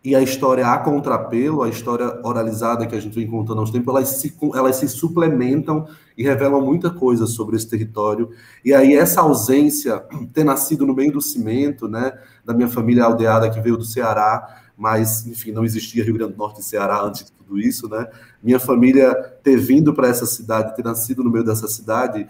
e 0.07 0.15
a 0.15 0.21
história 0.21 0.65
a 0.65 0.77
contrapelo, 0.77 1.61
a 1.61 1.67
história 1.67 2.21
oralizada 2.23 2.87
que 2.87 2.95
a 2.95 2.99
gente 3.01 3.13
vem 3.13 3.27
contando 3.27 3.59
aos 3.59 3.69
tempos, 3.69 3.93
elas 3.93 4.07
se, 4.07 4.33
elas 4.55 4.77
se 4.77 4.87
suplementam 4.87 5.85
e 6.17 6.23
revelam 6.23 6.61
muita 6.61 6.89
coisa 6.89 7.27
sobre 7.27 7.57
esse 7.57 7.67
território. 7.69 8.29
E 8.63 8.73
aí 8.73 8.95
essa 8.95 9.19
ausência, 9.19 10.01
ter 10.31 10.45
nascido 10.45 10.85
no 10.85 10.95
meio 10.95 11.11
do 11.11 11.19
cimento, 11.19 11.89
né, 11.89 12.17
da 12.45 12.53
minha 12.53 12.69
família 12.69 13.03
aldeada 13.03 13.49
que 13.49 13.59
veio 13.59 13.75
do 13.75 13.83
Ceará, 13.83 14.61
mas, 14.77 15.27
enfim, 15.27 15.51
não 15.51 15.65
existia 15.65 16.05
Rio 16.05 16.13
Grande 16.13 16.31
do 16.31 16.37
Norte 16.37 16.61
e 16.61 16.63
Ceará 16.63 17.01
antes 17.01 17.25
de 17.25 17.33
tudo 17.33 17.59
isso, 17.59 17.89
né? 17.89 18.07
Minha 18.41 18.61
família 18.61 19.13
ter 19.43 19.57
vindo 19.57 19.93
para 19.93 20.07
essa 20.07 20.25
cidade, 20.25 20.73
ter 20.73 20.85
nascido 20.85 21.21
no 21.21 21.29
meio 21.29 21.43
dessa 21.43 21.67
cidade, 21.67 22.25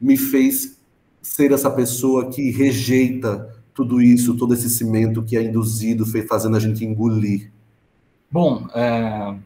me 0.00 0.16
fez 0.16 0.78
ser 1.20 1.50
essa 1.50 1.72
pessoa 1.72 2.30
que 2.30 2.52
rejeita 2.52 3.55
tudo 3.76 4.00
isso, 4.00 4.36
todo 4.36 4.54
esse 4.54 4.70
cimento 4.70 5.22
que 5.22 5.36
é 5.36 5.42
induzido, 5.42 6.06
fazendo 6.26 6.56
a 6.56 6.60
gente 6.60 6.82
engolir? 6.82 7.52
Bom, 8.30 8.66
é, 8.74 9.36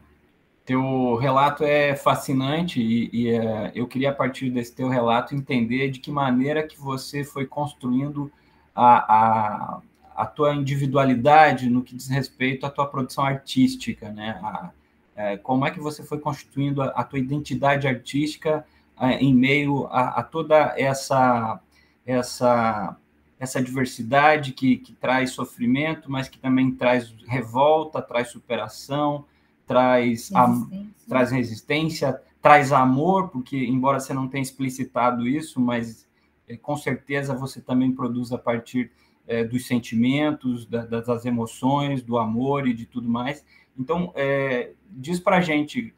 teu 0.65 1.15
relato 1.17 1.65
é 1.65 1.95
fascinante 1.97 2.81
e, 2.81 3.09
e 3.11 3.29
é, 3.29 3.71
eu 3.75 3.85
queria, 3.85 4.09
a 4.09 4.15
partir 4.15 4.49
desse 4.49 4.73
teu 4.73 4.87
relato, 4.87 5.35
entender 5.35 5.91
de 5.91 5.99
que 5.99 6.09
maneira 6.09 6.65
que 6.65 6.79
você 6.79 7.25
foi 7.25 7.45
construindo 7.45 8.31
a, 8.73 9.15
a, 9.15 9.81
a 10.15 10.25
tua 10.25 10.55
individualidade 10.55 11.69
no 11.69 11.83
que 11.83 11.93
diz 11.93 12.07
respeito 12.07 12.65
à 12.65 12.69
tua 12.69 12.87
produção 12.87 13.25
artística, 13.25 14.09
né? 14.09 14.39
A, 14.41 14.71
é, 15.13 15.37
como 15.37 15.65
é 15.65 15.71
que 15.71 15.79
você 15.79 16.03
foi 16.03 16.19
constituindo 16.19 16.81
a, 16.81 16.87
a 16.87 17.03
tua 17.03 17.19
identidade 17.19 17.85
artística 17.85 18.65
é, 18.97 19.15
em 19.17 19.35
meio 19.35 19.87
a, 19.87 20.19
a 20.19 20.23
toda 20.23 20.73
essa 20.77 21.59
essa 22.05 22.95
essa 23.41 23.59
diversidade 23.59 24.53
que, 24.53 24.77
que 24.77 24.93
traz 24.93 25.31
sofrimento, 25.31 26.11
mas 26.11 26.29
que 26.29 26.37
também 26.37 26.71
traz 26.75 27.11
revolta, 27.25 27.99
traz 27.99 28.27
superação, 28.27 29.25
traz 29.65 30.29
resistência. 30.29 30.39
A, 30.39 31.09
traz 31.09 31.31
resistência, 31.31 32.21
traz 32.39 32.71
amor, 32.71 33.29
porque 33.29 33.57
embora 33.57 33.99
você 33.99 34.13
não 34.13 34.27
tenha 34.27 34.43
explicitado 34.43 35.27
isso, 35.27 35.59
mas 35.59 36.07
é, 36.47 36.55
com 36.55 36.77
certeza 36.77 37.33
você 37.33 37.59
também 37.59 37.91
produz 37.91 38.31
a 38.31 38.37
partir 38.37 38.91
é, 39.27 39.43
dos 39.43 39.65
sentimentos, 39.65 40.67
da, 40.67 40.85
das 40.85 41.25
emoções, 41.25 42.03
do 42.03 42.19
amor 42.19 42.67
e 42.67 42.75
de 42.75 42.85
tudo 42.85 43.09
mais. 43.09 43.43
Então, 43.75 44.13
é, 44.15 44.73
diz 44.87 45.19
para 45.19 45.37
a 45.37 45.41
gente 45.41 45.95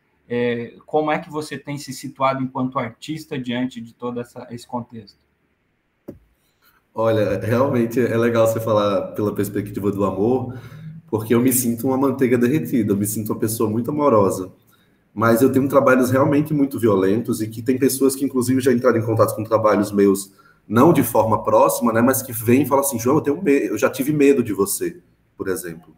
como 0.87 1.11
é 1.11 1.19
que 1.19 1.29
você 1.29 1.59
tem 1.59 1.77
se 1.77 1.93
situado 1.93 2.41
enquanto 2.41 2.79
artista 2.79 3.37
diante 3.37 3.79
de 3.79 3.93
todo 3.93 4.19
essa, 4.19 4.47
esse 4.49 4.65
contexto. 4.65 5.22
Olha, 6.95 7.39
realmente 7.39 7.99
é 7.99 8.15
legal 8.15 8.45
você 8.45 8.59
falar 8.59 9.13
pela 9.13 9.33
perspectiva 9.33 9.91
do 9.91 10.03
amor, 10.05 10.55
porque 11.07 11.33
eu 11.33 11.41
me 11.41 11.51
sinto 11.51 11.87
uma 11.87 11.97
manteiga 11.97 12.37
derretida, 12.37 12.93
eu 12.93 12.97
me 12.97 13.05
sinto 13.07 13.33
uma 13.33 13.39
pessoa 13.39 13.67
muito 13.69 13.89
amorosa. 13.89 14.51
Mas 15.13 15.41
eu 15.41 15.51
tenho 15.51 15.67
trabalhos 15.67 16.11
realmente 16.11 16.53
muito 16.53 16.79
violentos 16.79 17.41
e 17.41 17.47
que 17.47 17.61
tem 17.63 17.79
pessoas 17.79 18.15
que, 18.15 18.25
inclusive, 18.25 18.61
já 18.61 18.71
entraram 18.71 18.97
em 18.99 19.05
contato 19.05 19.35
com 19.35 19.43
trabalhos 19.43 19.91
meus, 19.91 20.31
não 20.67 20.93
de 20.93 21.03
forma 21.03 21.43
próxima, 21.43 21.91
né, 21.93 22.01
mas 22.01 22.21
que 22.21 22.31
vêm 22.31 22.63
e 22.63 22.65
falam 22.67 22.83
assim: 22.83 22.99
João, 22.99 23.17
eu, 23.17 23.21
tenho 23.21 23.41
medo, 23.43 23.65
eu 23.67 23.77
já 23.77 23.89
tive 23.89 24.13
medo 24.13 24.43
de 24.43 24.53
você, 24.53 24.97
por 25.37 25.47
exemplo. 25.47 25.95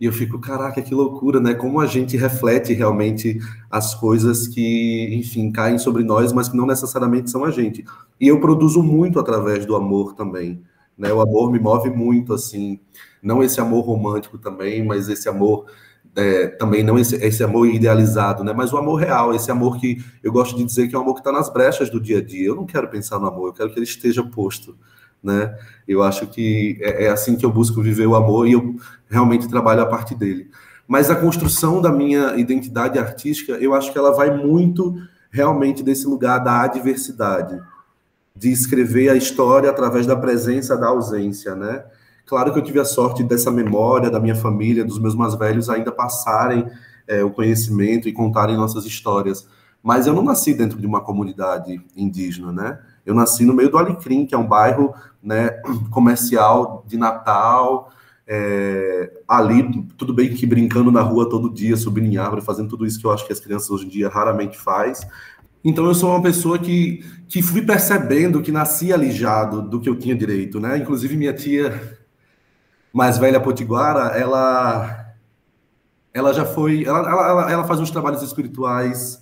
E 0.00 0.06
eu 0.06 0.12
fico, 0.12 0.38
caraca, 0.38 0.80
que 0.80 0.94
loucura, 0.94 1.38
né? 1.38 1.52
Como 1.52 1.78
a 1.78 1.84
gente 1.84 2.16
reflete 2.16 2.72
realmente 2.72 3.38
as 3.70 3.94
coisas 3.94 4.48
que, 4.48 5.14
enfim, 5.14 5.52
caem 5.52 5.78
sobre 5.78 6.02
nós, 6.02 6.32
mas 6.32 6.48
que 6.48 6.56
não 6.56 6.66
necessariamente 6.66 7.30
são 7.30 7.44
a 7.44 7.50
gente. 7.50 7.84
E 8.18 8.26
eu 8.26 8.40
produzo 8.40 8.82
muito 8.82 9.20
através 9.20 9.66
do 9.66 9.76
amor 9.76 10.14
também, 10.14 10.62
né? 10.96 11.12
O 11.12 11.20
amor 11.20 11.52
me 11.52 11.58
move 11.58 11.90
muito, 11.90 12.32
assim, 12.32 12.80
não 13.22 13.42
esse 13.42 13.60
amor 13.60 13.84
romântico 13.84 14.38
também, 14.38 14.82
mas 14.82 15.06
esse 15.10 15.28
amor 15.28 15.66
é, 16.16 16.46
também 16.46 16.82
não 16.82 16.98
esse, 16.98 17.16
esse, 17.16 17.44
amor 17.44 17.68
idealizado, 17.68 18.42
né? 18.42 18.54
Mas 18.54 18.72
o 18.72 18.78
amor 18.78 18.96
real, 18.96 19.34
esse 19.34 19.50
amor 19.50 19.78
que 19.78 20.02
eu 20.22 20.32
gosto 20.32 20.56
de 20.56 20.64
dizer 20.64 20.88
que 20.88 20.94
é 20.94 20.98
o 20.98 21.02
amor 21.02 21.12
que 21.12 21.20
está 21.20 21.30
nas 21.30 21.52
brechas 21.52 21.90
do 21.90 22.00
dia 22.00 22.18
a 22.18 22.24
dia. 22.24 22.48
Eu 22.48 22.56
não 22.56 22.64
quero 22.64 22.88
pensar 22.88 23.18
no 23.18 23.26
amor, 23.26 23.48
eu 23.48 23.52
quero 23.52 23.70
que 23.70 23.78
ele 23.78 23.84
esteja 23.84 24.22
posto 24.24 24.76
né? 25.22 25.54
Eu 25.86 26.02
acho 26.02 26.26
que 26.26 26.78
é, 26.80 27.04
é 27.04 27.10
assim 27.10 27.36
que 27.36 27.44
eu 27.44 27.52
busco 27.52 27.82
viver 27.82 28.06
o 28.06 28.14
amor 28.14 28.46
e 28.46 28.52
eu 28.52 28.76
realmente 29.08 29.48
trabalho 29.48 29.82
a 29.82 29.86
partir 29.86 30.14
dele. 30.14 30.50
Mas 30.86 31.10
a 31.10 31.16
construção 31.16 31.80
da 31.80 31.92
minha 31.92 32.36
identidade 32.36 32.98
artística, 32.98 33.52
eu 33.52 33.74
acho 33.74 33.92
que 33.92 33.98
ela 33.98 34.12
vai 34.12 34.36
muito 34.36 34.96
realmente 35.30 35.82
desse 35.82 36.06
lugar 36.06 36.38
da 36.38 36.62
adversidade, 36.62 37.60
de 38.34 38.50
escrever 38.50 39.08
a 39.08 39.14
história 39.14 39.70
através 39.70 40.06
da 40.06 40.16
presença 40.16 40.76
da 40.76 40.88
ausência, 40.88 41.54
né? 41.54 41.84
Claro 42.26 42.52
que 42.52 42.58
eu 42.58 42.62
tive 42.62 42.80
a 42.80 42.84
sorte 42.84 43.22
dessa 43.22 43.50
memória 43.50 44.10
da 44.10 44.20
minha 44.20 44.34
família, 44.34 44.84
dos 44.84 44.98
meus 44.98 45.14
mais 45.14 45.34
velhos 45.34 45.68
ainda 45.68 45.90
passarem 45.90 46.66
é, 47.06 47.24
o 47.24 47.30
conhecimento 47.30 48.08
e 48.08 48.12
contarem 48.12 48.56
nossas 48.56 48.84
histórias. 48.84 49.48
Mas 49.82 50.06
eu 50.06 50.12
não 50.12 50.22
nasci 50.22 50.54
dentro 50.54 50.78
de 50.78 50.86
uma 50.86 51.00
comunidade 51.00 51.80
indígena, 51.96 52.52
né? 52.52 52.78
Eu 53.04 53.14
nasci 53.14 53.44
no 53.44 53.54
meio 53.54 53.70
do 53.70 53.78
Alecrim, 53.78 54.26
que 54.26 54.34
é 54.34 54.38
um 54.38 54.46
bairro 54.46 54.94
né, 55.22 55.50
comercial 55.90 56.84
de 56.86 56.96
Natal. 56.96 57.90
É, 58.26 59.10
ali, 59.26 59.84
tudo 59.96 60.14
bem 60.14 60.32
que 60.32 60.46
brincando 60.46 60.92
na 60.92 61.00
rua 61.00 61.28
todo 61.28 61.52
dia, 61.52 61.76
subindo 61.76 62.06
em 62.06 62.16
árvore, 62.16 62.42
fazendo 62.42 62.68
tudo 62.68 62.86
isso 62.86 63.00
que 63.00 63.06
eu 63.06 63.12
acho 63.12 63.26
que 63.26 63.32
as 63.32 63.40
crianças 63.40 63.70
hoje 63.70 63.86
em 63.86 63.88
dia 63.88 64.08
raramente 64.08 64.58
faz. 64.58 65.06
Então 65.64 65.84
eu 65.84 65.94
sou 65.94 66.10
uma 66.10 66.22
pessoa 66.22 66.58
que, 66.58 67.04
que 67.28 67.42
fui 67.42 67.62
percebendo 67.62 68.40
que 68.40 68.52
nasci 68.52 68.92
alijado 68.92 69.62
do 69.62 69.80
que 69.80 69.88
eu 69.88 69.96
tinha 69.96 70.14
direito, 70.14 70.58
né? 70.58 70.78
Inclusive 70.78 71.16
minha 71.16 71.34
tia 71.34 71.98
mais 72.92 73.18
velha 73.18 73.40
potiguara, 73.40 74.16
ela 74.18 75.06
ela 76.12 76.32
já 76.32 76.44
foi, 76.44 76.84
ela, 76.84 76.98
ela, 76.98 77.52
ela 77.52 77.64
faz 77.64 77.78
uns 77.78 77.90
trabalhos 77.90 78.22
espirituais 78.22 79.19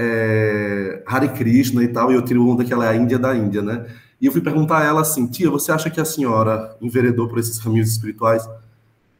é, 0.00 1.02
Hare 1.04 1.28
Krishna 1.30 1.82
e 1.82 1.88
tal, 1.88 2.12
e 2.12 2.14
eu 2.14 2.22
tiro 2.22 2.46
onda 2.48 2.64
que 2.64 2.72
ela 2.72 2.86
é 2.86 2.90
a 2.90 2.96
Índia 2.96 3.18
da 3.18 3.34
Índia, 3.36 3.60
né? 3.60 3.84
E 4.20 4.26
eu 4.26 4.32
fui 4.32 4.40
perguntar 4.40 4.78
a 4.78 4.84
ela 4.84 5.00
assim, 5.00 5.26
tia, 5.26 5.50
você 5.50 5.72
acha 5.72 5.90
que 5.90 6.00
a 6.00 6.04
senhora 6.04 6.76
enveredou 6.80 7.26
por 7.26 7.38
esses 7.40 7.58
caminhos 7.58 7.90
espirituais 7.90 8.48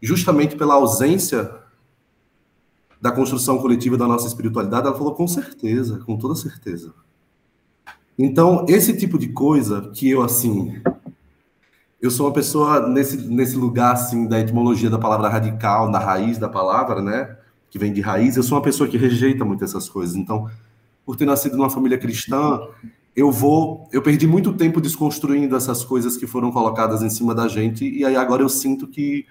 justamente 0.00 0.54
pela 0.54 0.74
ausência 0.74 1.50
da 3.00 3.10
construção 3.10 3.58
coletiva 3.58 3.96
da 3.96 4.06
nossa 4.06 4.28
espiritualidade? 4.28 4.86
Ela 4.86 4.96
falou, 4.96 5.14
com 5.14 5.26
certeza, 5.26 5.98
com 6.06 6.16
toda 6.16 6.36
certeza. 6.36 6.94
Então, 8.16 8.64
esse 8.68 8.96
tipo 8.96 9.18
de 9.18 9.28
coisa 9.28 9.90
que 9.92 10.08
eu, 10.08 10.22
assim, 10.22 10.80
eu 12.00 12.10
sou 12.10 12.26
uma 12.26 12.32
pessoa 12.32 12.88
nesse, 12.88 13.16
nesse 13.16 13.56
lugar, 13.56 13.94
assim, 13.94 14.28
da 14.28 14.38
etimologia 14.38 14.90
da 14.90 14.98
palavra 14.98 15.28
radical, 15.28 15.90
da 15.90 15.98
raiz 15.98 16.38
da 16.38 16.48
palavra, 16.48 17.02
né? 17.02 17.36
Que 17.68 17.78
vem 17.80 17.92
de 17.92 18.00
raiz, 18.00 18.36
eu 18.36 18.44
sou 18.44 18.56
uma 18.56 18.64
pessoa 18.64 18.88
que 18.88 18.96
rejeita 18.96 19.44
muito 19.44 19.64
essas 19.64 19.88
coisas. 19.88 20.14
Então, 20.14 20.48
por 21.08 21.16
ter 21.16 21.24
nascido 21.24 21.56
numa 21.56 21.70
família 21.70 21.96
cristã, 21.96 22.60
eu 23.16 23.32
vou, 23.32 23.88
eu 23.90 24.02
perdi 24.02 24.26
muito 24.26 24.52
tempo 24.52 24.78
desconstruindo 24.78 25.56
essas 25.56 25.82
coisas 25.82 26.18
que 26.18 26.26
foram 26.26 26.52
colocadas 26.52 27.00
em 27.00 27.08
cima 27.08 27.34
da 27.34 27.48
gente 27.48 27.88
e 27.88 28.04
aí 28.04 28.14
agora 28.14 28.42
eu 28.42 28.48
sinto 28.50 28.86
que 28.86 29.24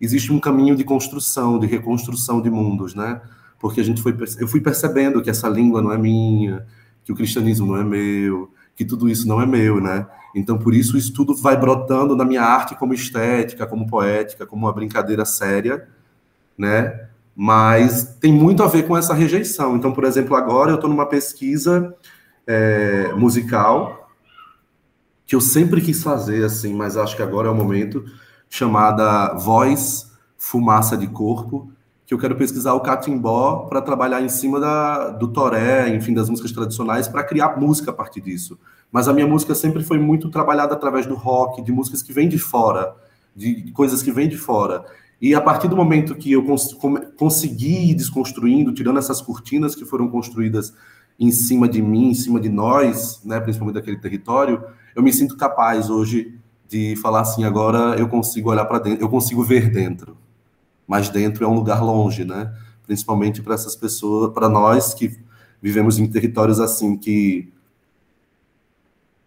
existe 0.00 0.32
um 0.32 0.38
caminho 0.38 0.76
de 0.76 0.84
construção, 0.84 1.58
de 1.58 1.66
reconstrução 1.66 2.40
de 2.40 2.48
mundos, 2.48 2.94
né? 2.94 3.20
Porque 3.58 3.80
a 3.80 3.82
gente 3.82 4.00
foi, 4.00 4.16
eu 4.38 4.46
fui 4.46 4.60
percebendo 4.60 5.20
que 5.20 5.28
essa 5.28 5.48
língua 5.48 5.82
não 5.82 5.90
é 5.90 5.98
minha, 5.98 6.64
que 7.02 7.10
o 7.10 7.16
cristianismo 7.16 7.66
não 7.66 7.76
é 7.76 7.82
meu, 7.82 8.48
que 8.76 8.84
tudo 8.84 9.08
isso 9.08 9.26
não 9.26 9.42
é 9.42 9.46
meu, 9.46 9.80
né? 9.80 10.06
Então 10.32 10.56
por 10.56 10.72
isso 10.72 10.96
isso 10.96 11.12
tudo 11.12 11.34
vai 11.34 11.56
brotando 11.56 12.14
na 12.14 12.24
minha 12.24 12.42
arte 12.42 12.76
como 12.76 12.94
estética, 12.94 13.66
como 13.66 13.88
poética, 13.88 14.46
como 14.46 14.64
uma 14.64 14.72
brincadeira 14.72 15.24
séria, 15.24 15.88
né? 16.56 17.08
Mas 17.36 18.16
tem 18.18 18.32
muito 18.32 18.62
a 18.62 18.66
ver 18.66 18.84
com 18.84 18.96
essa 18.96 19.12
rejeição. 19.12 19.76
Então, 19.76 19.92
por 19.92 20.04
exemplo, 20.04 20.34
agora 20.34 20.70
eu 20.70 20.76
estou 20.76 20.88
numa 20.88 21.04
pesquisa 21.04 21.94
é, 22.46 23.12
musical 23.12 24.08
que 25.26 25.34
eu 25.36 25.40
sempre 25.40 25.82
quis 25.82 26.02
fazer, 26.02 26.44
assim, 26.44 26.72
mas 26.72 26.96
acho 26.96 27.14
que 27.14 27.22
agora 27.22 27.48
é 27.48 27.50
o 27.50 27.54
momento, 27.54 28.04
chamada 28.48 29.34
Voz, 29.34 30.12
Fumaça 30.38 30.96
de 30.96 31.08
Corpo, 31.08 31.70
que 32.06 32.14
eu 32.14 32.18
quero 32.18 32.36
pesquisar 32.36 32.72
o 32.74 32.80
catimbó 32.80 33.66
para 33.68 33.82
trabalhar 33.82 34.22
em 34.22 34.28
cima 34.28 34.60
da, 34.60 35.08
do 35.08 35.26
toré, 35.26 35.88
enfim, 35.88 36.14
das 36.14 36.30
músicas 36.30 36.52
tradicionais, 36.52 37.08
para 37.08 37.24
criar 37.24 37.58
música 37.58 37.90
a 37.90 37.94
partir 37.94 38.20
disso. 38.20 38.56
Mas 38.90 39.08
a 39.08 39.12
minha 39.12 39.26
música 39.26 39.54
sempre 39.54 39.82
foi 39.82 39.98
muito 39.98 40.30
trabalhada 40.30 40.72
através 40.72 41.04
do 41.04 41.16
rock, 41.16 41.60
de 41.60 41.72
músicas 41.72 42.02
que 42.02 42.12
vêm 42.12 42.28
de 42.28 42.38
fora, 42.38 42.94
de 43.34 43.72
coisas 43.72 44.02
que 44.02 44.12
vêm 44.12 44.28
de 44.28 44.38
fora. 44.38 44.84
E 45.20 45.34
a 45.34 45.40
partir 45.40 45.68
do 45.68 45.76
momento 45.76 46.14
que 46.14 46.32
eu 46.32 46.44
cons 46.44 46.76
consegui 47.16 47.90
ir 47.90 47.94
desconstruindo, 47.94 48.72
tirando 48.72 48.98
essas 48.98 49.20
cortinas 49.20 49.74
que 49.74 49.84
foram 49.84 50.08
construídas 50.08 50.74
em 51.18 51.30
cima 51.30 51.66
de 51.66 51.80
mim, 51.80 52.10
em 52.10 52.14
cima 52.14 52.38
de 52.38 52.48
nós, 52.48 53.20
né, 53.24 53.40
principalmente 53.40 53.76
daquele 53.76 53.96
território, 53.96 54.62
eu 54.94 55.02
me 55.02 55.12
sinto 55.12 55.36
capaz 55.36 55.88
hoje 55.88 56.34
de 56.68 56.96
falar 56.96 57.20
assim, 57.20 57.44
agora 57.44 57.98
eu 57.98 58.08
consigo 58.08 58.50
olhar 58.50 58.64
para 58.66 58.78
dentro, 58.78 59.02
eu 59.02 59.08
consigo 59.08 59.42
ver 59.42 59.70
dentro. 59.70 60.16
Mas 60.86 61.08
dentro 61.08 61.44
é 61.44 61.48
um 61.48 61.54
lugar 61.54 61.82
longe, 61.82 62.24
né? 62.24 62.52
Principalmente 62.84 63.42
para 63.42 63.54
essas 63.54 63.74
pessoas, 63.74 64.32
para 64.32 64.48
nós 64.48 64.94
que 64.94 65.18
vivemos 65.60 65.98
em 65.98 66.06
territórios 66.06 66.60
assim 66.60 66.96
que 66.96 67.52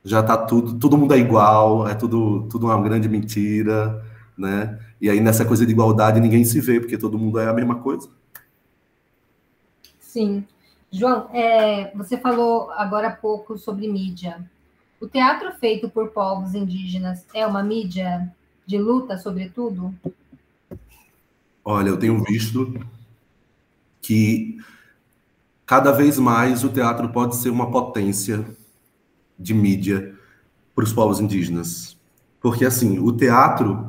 já 0.03 0.21
está 0.21 0.37
tudo, 0.37 0.79
todo 0.79 0.97
mundo 0.97 1.13
é 1.13 1.17
igual, 1.17 1.87
é 1.87 1.93
tudo, 1.93 2.47
tudo 2.49 2.67
uma 2.67 2.81
grande 2.81 3.09
mentira, 3.09 4.01
né? 4.39 4.79
E 5.01 5.09
aí 5.09 5.19
nessa 5.19 5.45
coisa 5.45 5.65
de 5.65 5.71
igualdade 5.71 6.19
ninguém 6.19 6.43
se 6.45 6.59
vê, 6.61 6.79
porque 6.79 6.97
todo 6.97 7.19
mundo 7.19 7.39
é 7.39 7.47
a 7.47 7.53
mesma 7.53 7.75
coisa. 7.75 8.09
Sim. 9.99 10.45
João, 10.91 11.29
é, 11.31 11.95
você 11.95 12.17
falou 12.17 12.71
agora 12.71 13.09
há 13.09 13.15
pouco 13.15 13.57
sobre 13.57 13.87
mídia. 13.87 14.43
O 14.99 15.07
teatro 15.07 15.51
feito 15.59 15.89
por 15.89 16.09
povos 16.09 16.55
indígenas 16.55 17.25
é 17.33 17.45
uma 17.45 17.61
mídia 17.61 18.33
de 18.65 18.77
luta, 18.77 19.17
sobretudo? 19.17 19.93
Olha, 21.63 21.89
eu 21.89 21.97
tenho 21.97 22.23
visto 22.23 22.73
que 24.01 24.57
cada 25.65 25.91
vez 25.91 26.17
mais 26.17 26.63
o 26.63 26.69
teatro 26.69 27.09
pode 27.09 27.35
ser 27.35 27.49
uma 27.49 27.69
potência 27.69 28.45
de 29.37 29.53
mídia 29.53 30.15
para 30.73 30.83
os 30.83 30.91
povos 30.91 31.19
indígenas. 31.19 31.97
Porque, 32.41 32.65
assim, 32.65 32.99
o 32.99 33.11
teatro 33.11 33.88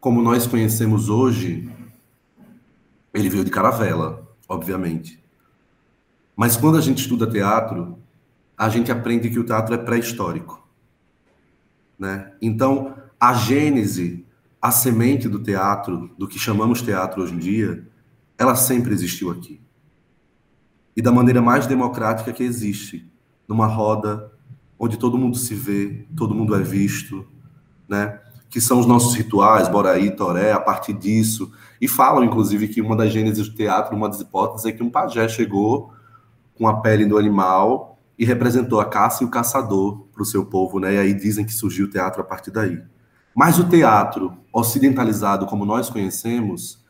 como 0.00 0.22
nós 0.22 0.46
conhecemos 0.46 1.10
hoje, 1.10 1.70
ele 3.12 3.28
veio 3.28 3.44
de 3.44 3.50
caravela, 3.50 4.26
obviamente. 4.48 5.22
Mas 6.34 6.56
quando 6.56 6.78
a 6.78 6.80
gente 6.80 7.02
estuda 7.02 7.30
teatro, 7.30 7.98
a 8.56 8.68
gente 8.70 8.90
aprende 8.90 9.28
que 9.28 9.38
o 9.38 9.44
teatro 9.44 9.74
é 9.74 9.78
pré-histórico. 9.78 10.66
Né? 11.98 12.32
Então, 12.40 12.94
a 13.18 13.34
gênese, 13.34 14.24
a 14.60 14.70
semente 14.70 15.28
do 15.28 15.38
teatro, 15.38 16.10
do 16.16 16.26
que 16.26 16.38
chamamos 16.38 16.80
teatro 16.80 17.22
hoje 17.22 17.34
em 17.34 17.38
dia, 17.38 17.86
ela 18.38 18.56
sempre 18.56 18.94
existiu 18.94 19.30
aqui. 19.30 19.60
E 20.96 21.02
da 21.02 21.12
maneira 21.12 21.42
mais 21.42 21.66
democrática 21.66 22.32
que 22.32 22.42
existe, 22.42 23.06
numa 23.46 23.66
roda 23.66 24.32
onde 24.78 24.98
todo 24.98 25.18
mundo 25.18 25.36
se 25.36 25.54
vê, 25.54 26.06
todo 26.16 26.34
mundo 26.34 26.54
é 26.54 26.62
visto, 26.62 27.26
né? 27.86 28.18
Que 28.50 28.60
são 28.60 28.80
os 28.80 28.86
nossos 28.86 29.14
rituais, 29.14 29.68
Boraí, 29.68 30.10
Toré, 30.10 30.52
a 30.52 30.60
partir 30.60 30.92
disso. 30.92 31.50
E 31.80 31.88
falam, 31.88 32.24
inclusive, 32.24 32.68
que 32.68 32.82
uma 32.82 32.96
das 32.96 33.12
gênesis 33.12 33.48
do 33.48 33.54
teatro, 33.54 33.96
uma 33.96 34.08
das 34.08 34.20
hipóteses, 34.20 34.66
é 34.66 34.72
que 34.72 34.82
um 34.82 34.90
pajé 34.90 35.28
chegou 35.28 35.92
com 36.54 36.68
a 36.68 36.80
pele 36.80 37.06
do 37.06 37.16
animal 37.16 37.98
e 38.18 38.24
representou 38.24 38.80
a 38.80 38.84
caça 38.84 39.24
e 39.24 39.26
o 39.26 39.30
caçador 39.30 40.06
para 40.12 40.22
o 40.22 40.26
seu 40.26 40.44
povo, 40.44 40.78
né? 40.78 40.96
E 40.96 40.98
aí 40.98 41.14
dizem 41.14 41.44
que 41.44 41.54
surgiu 41.54 41.86
o 41.86 41.90
teatro 41.90 42.20
a 42.20 42.24
partir 42.24 42.50
daí. 42.50 42.82
Mas 43.34 43.58
o 43.58 43.66
teatro 43.66 44.36
ocidentalizado, 44.52 45.46
como 45.46 45.64
nós 45.64 45.88
conhecemos, 45.88 46.84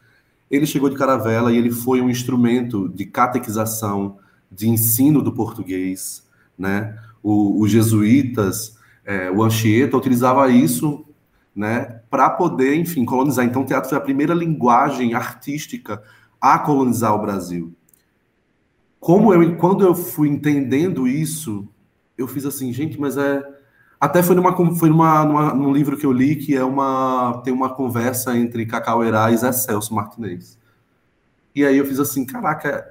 ele 0.51 0.67
chegou 0.67 0.91
de 0.91 0.97
caravela 0.97 1.53
e 1.53 1.57
ele 1.57 1.71
foi 1.71 2.01
um 2.01 2.11
instrumento 2.11 2.89
de 2.89 3.05
catequização, 3.05 4.17
de 4.51 4.69
ensino 4.69 5.23
do 5.23 5.33
português, 5.33 6.27
né? 6.59 6.99
O, 7.23 7.63
os 7.63 7.71
jesuítas, 7.71 8.77
é, 9.05 9.31
o 9.31 9.45
Anchieta 9.45 9.97
utilizava 9.97 10.51
isso, 10.51 11.05
né, 11.55 12.01
para 12.11 12.31
poder, 12.31 12.77
enfim, 12.77 13.05
colonizar. 13.05 13.45
Então, 13.45 13.63
o 13.63 13.67
teatro 13.67 13.89
foi 13.89 13.99
a 13.99 14.01
primeira 14.01 14.35
linguagem 14.35 15.15
artística 15.15 16.03
a 16.41 16.59
colonizar 16.59 17.15
o 17.15 17.21
Brasil. 17.21 17.75
Como 18.99 19.33
eu, 19.33 19.57
quando 19.57 19.85
eu 19.85 19.95
fui 19.95 20.29
entendendo 20.29 21.09
isso, 21.09 21.67
eu 22.17 22.29
fiz 22.29 22.45
assim, 22.45 22.73
gente, 22.73 23.01
mas 23.01 23.17
é 23.17 23.43
até 23.99 24.23
foi 24.23 24.35
numa 24.35 24.57
foi 24.77 24.89
numa, 24.89 25.25
numa, 25.25 25.55
num 25.55 25.73
livro 25.73 25.97
que 25.97 26.07
eu 26.07 26.13
li 26.13 26.35
que 26.37 26.57
é 26.57 26.65
uma 26.65 27.43
tem 27.45 27.53
uma 27.53 27.69
conversa 27.69 28.35
entre 28.37 28.65
Cacauerá 28.65 29.31
e 29.31 29.37
Zé 29.37 29.53
Celso 29.53 29.95
Martinez. 29.95 30.59
E 31.55 31.65
aí 31.65 31.77
eu 31.77 31.85
fiz 31.85 31.99
assim, 31.99 32.25
caraca, 32.25 32.87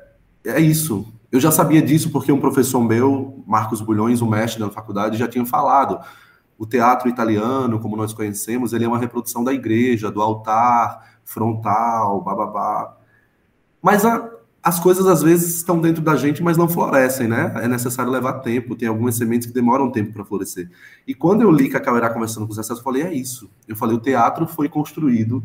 é 0.46 0.60
isso. 0.60 1.12
Eu 1.32 1.40
já 1.40 1.52
sabia 1.52 1.82
disso 1.82 2.12
porque 2.12 2.32
um 2.32 2.40
professor 2.40 2.82
meu, 2.82 3.44
Marcos 3.48 3.82
Bulhões, 3.82 4.22
o 4.22 4.28
mestre 4.28 4.60
da 4.60 4.70
faculdade, 4.70 5.18
já 5.18 5.28
tinha 5.28 5.46
falado. 5.46 6.00
O 6.60 6.66
teatro 6.66 7.08
italiano, 7.08 7.80
como 7.80 7.96
nós 7.96 8.14
conhecemos, 8.14 8.74
ele 8.74 8.84
é 8.84 8.88
uma 8.88 9.00
reprodução 9.00 9.46
da 9.46 9.54
igreja, 9.54 10.12
do 10.12 10.22
altar, 10.22 11.20
frontal, 11.24 12.22
bababá. 12.22 12.98
Mas 13.82 14.04
a, 14.04 14.30
as 14.62 14.78
coisas 14.78 15.08
às 15.08 15.24
vezes 15.24 15.56
estão 15.56 15.80
dentro 15.80 16.04
da 16.04 16.18
gente, 16.18 16.44
mas 16.44 16.58
não 16.58 16.68
florescem, 16.68 17.30
né? 17.30 17.54
É 17.64 17.68
necessário 17.68 18.12
levar 18.12 18.42
tempo, 18.42 18.76
tem 18.76 18.90
algumas 18.90 19.16
sementes 19.16 19.48
que 19.48 19.54
demoram 19.54 19.90
tempo 19.90 20.12
para 20.12 20.26
florescer. 20.26 20.70
E 21.08 21.16
quando 21.16 21.44
eu 21.44 21.50
li 21.50 21.70
Cacau 21.70 21.96
era 21.96 22.14
conversando 22.14 22.46
com 22.46 22.52
os 22.52 22.60
acessos, 22.60 22.80
eu 22.80 22.84
falei, 22.84 23.04
é 23.04 23.14
isso. 23.14 23.50
Eu 23.66 23.78
falei, 23.78 23.96
o 23.96 24.02
teatro 24.02 24.46
foi 24.46 24.68
construído 24.68 25.42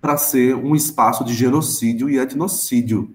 para 0.00 0.16
ser 0.16 0.56
um 0.56 0.74
espaço 0.74 1.24
de 1.24 1.34
genocídio 1.34 2.08
e 2.08 2.18
etnocídio 2.18 3.14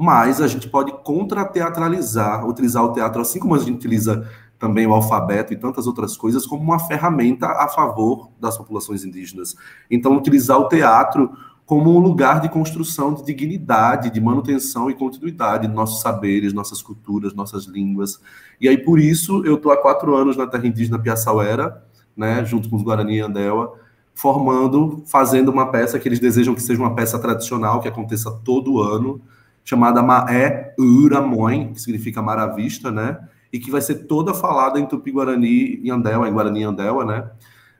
mas 0.00 0.40
a 0.40 0.46
gente 0.46 0.68
pode 0.68 0.92
contra-teatralizar, 1.02 2.46
utilizar 2.46 2.84
o 2.84 2.92
teatro, 2.92 3.20
assim 3.20 3.40
como 3.40 3.56
a 3.56 3.58
gente 3.58 3.72
utiliza 3.72 4.30
também 4.58 4.86
o 4.86 4.92
alfabeto 4.92 5.52
e 5.52 5.56
tantas 5.56 5.86
outras 5.86 6.16
coisas, 6.16 6.46
como 6.46 6.62
uma 6.62 6.78
ferramenta 6.78 7.46
a 7.46 7.68
favor 7.68 8.30
das 8.40 8.58
populações 8.58 9.04
indígenas. 9.04 9.56
Então, 9.90 10.16
utilizar 10.16 10.58
o 10.58 10.68
teatro 10.68 11.30
como 11.64 11.94
um 11.94 11.98
lugar 11.98 12.40
de 12.40 12.48
construção 12.48 13.12
de 13.12 13.24
dignidade, 13.24 14.10
de 14.10 14.20
manutenção 14.20 14.90
e 14.90 14.94
continuidade 14.94 15.68
de 15.68 15.72
nossos 15.72 16.00
saberes, 16.00 16.54
nossas 16.54 16.80
culturas, 16.80 17.34
nossas 17.34 17.66
línguas. 17.66 18.18
E 18.60 18.66
aí, 18.68 18.78
por 18.78 18.98
isso, 18.98 19.44
eu 19.44 19.56
estou 19.56 19.70
há 19.70 19.76
quatro 19.76 20.16
anos 20.16 20.36
na 20.36 20.46
terra 20.46 20.66
indígena 20.66 20.98
Piaçauera, 20.98 21.84
né, 22.16 22.44
junto 22.44 22.68
com 22.68 22.76
os 22.76 22.82
Guarani 22.82 23.16
e 23.16 23.20
Andeua, 23.20 23.78
formando, 24.14 25.04
fazendo 25.06 25.50
uma 25.50 25.70
peça 25.70 25.98
que 25.98 26.08
eles 26.08 26.18
desejam 26.18 26.54
que 26.54 26.62
seja 26.62 26.80
uma 26.80 26.94
peça 26.94 27.18
tradicional, 27.18 27.80
que 27.80 27.86
aconteça 27.86 28.30
todo 28.42 28.82
ano, 28.82 29.20
chamada 29.62 30.02
Maé 30.02 30.74
Uramoin, 30.78 31.74
que 31.74 31.80
significa 31.80 32.20
mar 32.22 32.38
à 32.38 32.46
vista, 32.46 32.90
né? 32.90 33.18
E 33.52 33.58
que 33.58 33.70
vai 33.70 33.80
ser 33.80 34.06
toda 34.06 34.34
falada 34.34 34.78
em 34.78 34.86
Tupi-Guarani 34.86 35.80
e 35.82 35.90
Andeua, 35.90 36.28
em 36.28 36.32
Guarani 36.32 36.60
e 36.60 36.64
Andeua, 36.64 37.04
né? 37.04 37.30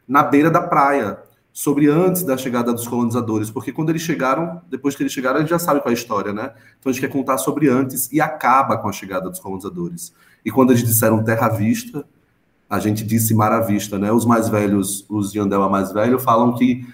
Na 0.06 0.22
beira 0.22 0.50
da 0.50 0.62
praia, 0.62 1.18
sobre 1.52 1.88
antes 1.88 2.22
da 2.22 2.36
chegada 2.36 2.72
dos 2.72 2.86
colonizadores, 2.86 3.50
porque 3.50 3.72
quando 3.72 3.90
eles 3.90 4.02
chegaram, 4.02 4.62
depois 4.70 4.94
que 4.94 5.02
eles 5.02 5.12
chegaram, 5.12 5.38
a 5.38 5.40
gente 5.40 5.50
já 5.50 5.58
sabe 5.58 5.80
qual 5.80 5.90
é 5.90 5.90
a 5.90 5.98
história, 5.98 6.32
né? 6.32 6.52
Então 6.78 6.88
a 6.88 6.92
gente 6.92 7.00
quer 7.00 7.12
contar 7.12 7.36
sobre 7.36 7.68
antes 7.68 8.10
e 8.12 8.20
acaba 8.20 8.78
com 8.78 8.88
a 8.88 8.92
chegada 8.92 9.28
dos 9.28 9.40
colonizadores. 9.40 10.14
E 10.44 10.52
quando 10.52 10.70
eles 10.70 10.84
disseram 10.84 11.24
terra 11.24 11.46
à 11.46 11.48
vista, 11.48 12.04
a 12.70 12.78
gente 12.78 13.04
disse 13.04 13.34
mar 13.34 13.50
à 13.50 13.60
vista, 13.60 13.98
né? 13.98 14.12
Os 14.12 14.24
mais 14.24 14.48
velhos, 14.48 15.04
os 15.08 15.32
de 15.32 15.40
Andeua 15.40 15.68
mais 15.68 15.90
velho, 15.92 16.18
falam 16.20 16.54
que 16.54 16.86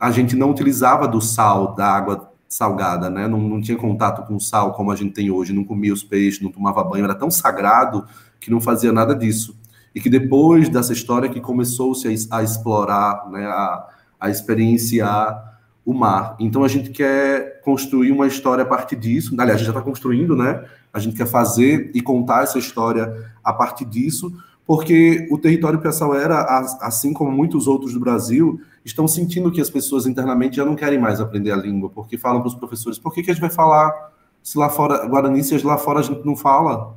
a 0.00 0.10
gente 0.10 0.34
não 0.34 0.52
utilizava 0.52 1.06
do 1.06 1.20
sal 1.20 1.74
da 1.74 1.86
água 1.86 2.17
salgada, 2.48 3.10
né? 3.10 3.28
Não, 3.28 3.38
não 3.38 3.60
tinha 3.60 3.76
contato 3.76 4.26
com 4.26 4.40
sal 4.40 4.72
como 4.72 4.90
a 4.90 4.96
gente 4.96 5.12
tem 5.12 5.30
hoje, 5.30 5.52
não 5.52 5.64
comia 5.64 5.92
os 5.92 6.02
peixes, 6.02 6.40
não 6.40 6.50
tomava 6.50 6.82
banho, 6.82 7.04
era 7.04 7.14
tão 7.14 7.30
sagrado 7.30 8.06
que 8.40 8.50
não 8.50 8.60
fazia 8.60 8.92
nada 8.92 9.14
disso. 9.14 9.56
E 9.94 10.00
que 10.00 10.08
depois 10.08 10.68
dessa 10.68 10.92
história 10.92 11.28
que 11.28 11.40
começou-se 11.40 12.08
a, 12.08 12.38
a, 12.38 12.42
explorar, 12.42 13.28
né, 13.30 13.46
a, 13.46 13.86
a 14.18 14.30
experienciar 14.30 15.58
o 15.84 15.92
mar. 15.92 16.36
Então 16.38 16.64
a 16.64 16.68
gente 16.68 16.90
quer 16.90 17.60
construir 17.62 18.12
uma 18.12 18.26
história 18.26 18.62
a 18.62 18.66
partir 18.66 18.96
disso. 18.96 19.34
Aliás, 19.38 19.52
a 19.52 19.56
gente 19.58 19.66
já 19.66 19.72
está 19.72 19.82
construindo, 19.82 20.36
né? 20.36 20.64
A 20.92 20.98
gente 20.98 21.16
quer 21.16 21.26
fazer 21.26 21.90
e 21.94 22.00
contar 22.00 22.42
essa 22.42 22.58
história 22.58 23.30
a 23.42 23.52
partir 23.52 23.84
disso, 23.84 24.32
porque 24.66 25.26
o 25.30 25.38
território 25.38 25.78
Piaçauera, 25.78 26.42
assim 26.80 27.12
como 27.12 27.32
muitos 27.32 27.66
outros 27.66 27.94
do 27.94 28.00
Brasil, 28.00 28.60
estão 28.88 29.06
sentindo 29.08 29.50
que 29.50 29.60
as 29.60 29.70
pessoas 29.70 30.06
internamente 30.06 30.56
já 30.56 30.64
não 30.64 30.74
querem 30.74 30.98
mais 30.98 31.20
aprender 31.20 31.50
a 31.50 31.56
língua, 31.56 31.90
porque 31.90 32.18
falam 32.18 32.40
para 32.40 32.48
os 32.48 32.54
professores, 32.54 32.98
por 32.98 33.12
que, 33.12 33.22
que 33.22 33.30
a 33.30 33.34
gente 33.34 33.40
vai 33.40 33.50
falar 33.50 34.12
se 34.42 34.56
lá 34.56 34.68
fora, 34.68 35.06
Guarani, 35.06 35.42
se 35.42 35.58
lá 35.64 35.76
fora 35.76 36.00
a 36.00 36.02
gente 36.02 36.24
não 36.24 36.36
fala? 36.36 36.96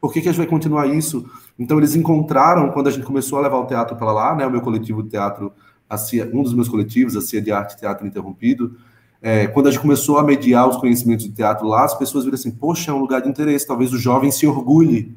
Por 0.00 0.12
que, 0.12 0.20
que 0.20 0.28
a 0.28 0.32
gente 0.32 0.38
vai 0.38 0.46
continuar 0.46 0.86
isso? 0.86 1.28
Então 1.58 1.78
eles 1.78 1.94
encontraram, 1.96 2.70
quando 2.70 2.88
a 2.88 2.90
gente 2.90 3.04
começou 3.04 3.38
a 3.38 3.42
levar 3.42 3.58
o 3.58 3.66
teatro 3.66 3.96
para 3.96 4.12
lá, 4.12 4.34
né, 4.34 4.46
o 4.46 4.50
meu 4.50 4.60
coletivo 4.60 5.02
de 5.02 5.10
teatro, 5.10 5.52
CIA, 5.98 6.30
um 6.32 6.42
dos 6.42 6.54
meus 6.54 6.68
coletivos, 6.68 7.16
a 7.16 7.20
CIA 7.20 7.40
de 7.40 7.52
Arte 7.52 7.76
Teatro 7.76 8.06
Interrompido, 8.06 8.76
é, 9.22 9.46
quando 9.46 9.68
a 9.68 9.70
gente 9.70 9.80
começou 9.80 10.18
a 10.18 10.22
mediar 10.22 10.68
os 10.68 10.76
conhecimentos 10.76 11.24
de 11.24 11.32
teatro 11.32 11.66
lá, 11.66 11.84
as 11.84 11.94
pessoas 11.94 12.24
viram 12.24 12.34
assim, 12.34 12.50
poxa, 12.50 12.90
é 12.90 12.94
um 12.94 12.98
lugar 12.98 13.22
de 13.22 13.28
interesse, 13.28 13.66
talvez 13.66 13.92
o 13.92 13.98
jovem 13.98 14.30
se 14.30 14.46
orgulhe 14.46 15.16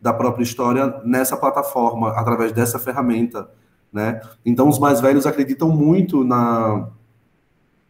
da 0.00 0.12
própria 0.12 0.42
história 0.42 1.00
nessa 1.04 1.36
plataforma, 1.36 2.10
através 2.10 2.52
dessa 2.52 2.78
ferramenta 2.78 3.48
né? 3.92 4.20
Então, 4.44 4.68
os 4.68 4.78
mais 4.78 5.00
velhos 5.00 5.26
acreditam 5.26 5.70
muito 5.70 6.24
na, 6.24 6.88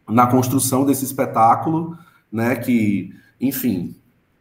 na 0.07 0.27
construção 0.27 0.85
desse 0.85 1.03
espetáculo, 1.03 1.97
né? 2.31 2.55
que, 2.55 3.13
enfim, 3.39 3.95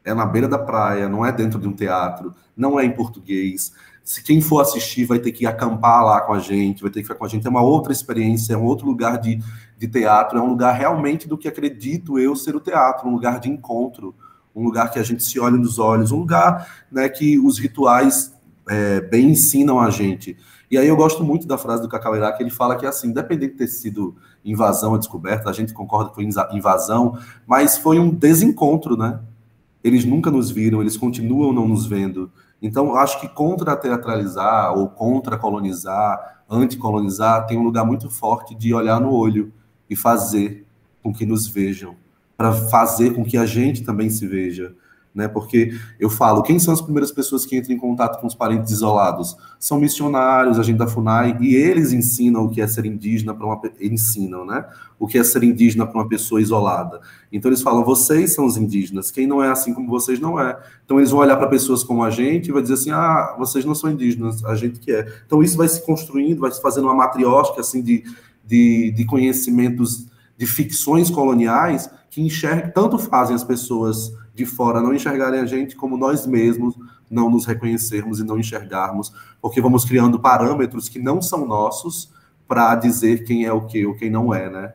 é 0.04 0.14
na 0.14 0.24
beira 0.24 0.48
da 0.48 0.58
praia, 0.58 1.08
não 1.08 1.24
é 1.24 1.32
dentro 1.32 1.60
de 1.60 1.68
um 1.68 1.72
teatro, 1.72 2.34
não 2.56 2.78
é 2.78 2.84
em 2.84 2.90
português. 2.90 3.72
Se 4.02 4.22
quem 4.22 4.40
for 4.40 4.60
assistir 4.60 5.04
vai 5.04 5.18
ter 5.18 5.32
que 5.32 5.46
acampar 5.46 6.04
lá 6.04 6.20
com 6.22 6.32
a 6.32 6.38
gente, 6.38 6.80
vai 6.82 6.90
ter 6.90 7.00
que 7.00 7.06
ficar 7.06 7.18
com 7.18 7.26
a 7.26 7.28
gente, 7.28 7.46
é 7.46 7.50
uma 7.50 7.60
outra 7.60 7.92
experiência, 7.92 8.54
é 8.54 8.56
um 8.56 8.64
outro 8.64 8.86
lugar 8.86 9.18
de, 9.18 9.42
de 9.76 9.86
teatro, 9.86 10.38
é 10.38 10.42
um 10.42 10.48
lugar 10.48 10.72
realmente 10.72 11.28
do 11.28 11.36
que 11.36 11.46
acredito 11.46 12.18
eu 12.18 12.34
ser 12.34 12.56
o 12.56 12.60
teatro, 12.60 13.06
um 13.06 13.12
lugar 13.12 13.38
de 13.38 13.50
encontro, 13.50 14.14
um 14.54 14.64
lugar 14.64 14.90
que 14.90 14.98
a 14.98 15.02
gente 15.02 15.22
se 15.22 15.38
olha 15.38 15.56
nos 15.56 15.78
olhos, 15.78 16.10
um 16.10 16.18
lugar 16.18 16.86
né, 16.90 17.08
que 17.08 17.38
os 17.38 17.58
rituais 17.58 18.34
é, 18.68 19.00
bem 19.02 19.30
ensinam 19.30 19.78
a 19.78 19.90
gente. 19.90 20.36
E 20.70 20.76
aí 20.76 20.86
eu 20.86 20.96
gosto 20.96 21.24
muito 21.24 21.46
da 21.46 21.56
frase 21.56 21.82
do 21.82 21.88
Cacauerá, 21.88 22.32
que 22.32 22.42
ele 22.42 22.50
fala 22.50 22.76
que, 22.76 22.84
assim, 22.84 23.08
independente 23.08 23.52
de 23.52 23.58
ter 23.58 23.68
sido 23.68 24.16
invasão 24.44 24.92
ou 24.92 24.98
descoberta, 24.98 25.48
a 25.48 25.52
gente 25.52 25.72
concorda 25.72 26.10
que 26.10 26.16
foi 26.16 26.28
invasão, 26.52 27.18
mas 27.46 27.78
foi 27.78 27.98
um 27.98 28.10
desencontro, 28.10 28.96
né? 28.96 29.20
Eles 29.82 30.04
nunca 30.04 30.30
nos 30.30 30.50
viram, 30.50 30.80
eles 30.80 30.96
continuam 30.96 31.52
não 31.52 31.66
nos 31.66 31.86
vendo. 31.86 32.30
Então, 32.60 32.94
acho 32.96 33.20
que 33.20 33.28
contra-teatralizar 33.28 34.76
ou 34.76 34.88
contra-colonizar, 34.88 36.42
anticolonizar, 36.50 37.46
tem 37.46 37.56
um 37.56 37.62
lugar 37.62 37.84
muito 37.84 38.10
forte 38.10 38.54
de 38.54 38.74
olhar 38.74 39.00
no 39.00 39.12
olho 39.12 39.52
e 39.88 39.96
fazer 39.96 40.66
com 41.02 41.12
que 41.12 41.24
nos 41.24 41.46
vejam, 41.46 41.94
para 42.36 42.52
fazer 42.52 43.14
com 43.14 43.24
que 43.24 43.38
a 43.38 43.46
gente 43.46 43.84
também 43.84 44.10
se 44.10 44.26
veja 44.26 44.74
né? 45.18 45.26
Porque 45.26 45.72
eu 45.98 46.08
falo, 46.08 46.42
quem 46.42 46.60
são 46.60 46.72
as 46.72 46.80
primeiras 46.80 47.10
pessoas 47.10 47.44
que 47.44 47.56
entram 47.56 47.74
em 47.74 47.78
contato 47.78 48.20
com 48.20 48.26
os 48.28 48.36
parentes 48.36 48.70
isolados? 48.70 49.36
São 49.58 49.80
missionários, 49.80 50.60
a 50.60 50.62
gente 50.62 50.78
da 50.78 50.86
FUNAI, 50.86 51.36
e 51.40 51.56
eles 51.56 51.92
ensinam 51.92 52.44
o 52.44 52.48
que 52.48 52.60
é 52.60 52.66
ser 52.68 52.86
indígena 52.86 53.34
para 53.34 53.44
uma 53.44 53.60
ensinam, 53.80 54.46
né? 54.46 54.64
O 54.96 55.08
que 55.08 55.18
é 55.18 55.24
ser 55.24 55.42
indígena 55.42 55.84
para 55.86 55.98
uma 55.98 56.08
pessoa 56.08 56.40
isolada. 56.40 57.00
Então 57.32 57.50
eles 57.50 57.60
falam, 57.60 57.84
vocês 57.84 58.32
são 58.32 58.46
os 58.46 58.56
indígenas, 58.56 59.10
quem 59.10 59.26
não 59.26 59.42
é 59.42 59.50
assim 59.50 59.74
como 59.74 59.88
vocês 59.88 60.20
não 60.20 60.40
é. 60.40 60.56
Então 60.84 60.98
eles 60.98 61.10
vão 61.10 61.20
olhar 61.20 61.36
para 61.36 61.48
pessoas 61.48 61.82
como 61.82 62.04
a 62.04 62.10
gente 62.10 62.48
e 62.48 62.52
vai 62.52 62.62
dizer 62.62 62.74
assim: 62.74 62.90
"Ah, 62.92 63.34
vocês 63.36 63.64
não 63.64 63.74
são 63.74 63.90
indígenas, 63.90 64.44
a 64.44 64.54
gente 64.54 64.78
que 64.78 64.92
é". 64.92 65.06
Então 65.26 65.42
isso 65.42 65.56
vai 65.56 65.68
se 65.68 65.84
construindo, 65.84 66.38
vai 66.38 66.52
se 66.52 66.62
fazendo 66.62 66.84
uma 66.84 66.94
matriótica 66.94 67.60
assim 67.60 67.82
de, 67.82 68.04
de, 68.46 68.92
de 68.92 69.04
conhecimentos 69.04 70.06
de 70.38 70.46
ficções 70.46 71.10
coloniais 71.10 71.90
que 72.08 72.22
enxergam, 72.22 72.70
tanto 72.70 72.98
fazem 72.98 73.34
as 73.34 73.44
pessoas 73.44 74.12
de 74.38 74.46
fora 74.46 74.80
não 74.80 74.94
enxergarem 74.94 75.40
a 75.40 75.44
gente 75.44 75.74
como 75.74 75.96
nós 75.96 76.26
mesmos 76.26 76.76
não 77.10 77.28
nos 77.28 77.44
reconhecermos 77.44 78.20
e 78.20 78.24
não 78.24 78.38
enxergarmos, 78.38 79.12
porque 79.42 79.60
vamos 79.60 79.84
criando 79.84 80.20
parâmetros 80.20 80.88
que 80.88 81.00
não 81.00 81.20
são 81.20 81.44
nossos 81.44 82.12
para 82.46 82.76
dizer 82.76 83.24
quem 83.24 83.44
é 83.44 83.52
o 83.52 83.66
que 83.66 83.84
ou 83.84 83.96
quem 83.96 84.08
não 84.08 84.32
é, 84.32 84.48
né? 84.48 84.72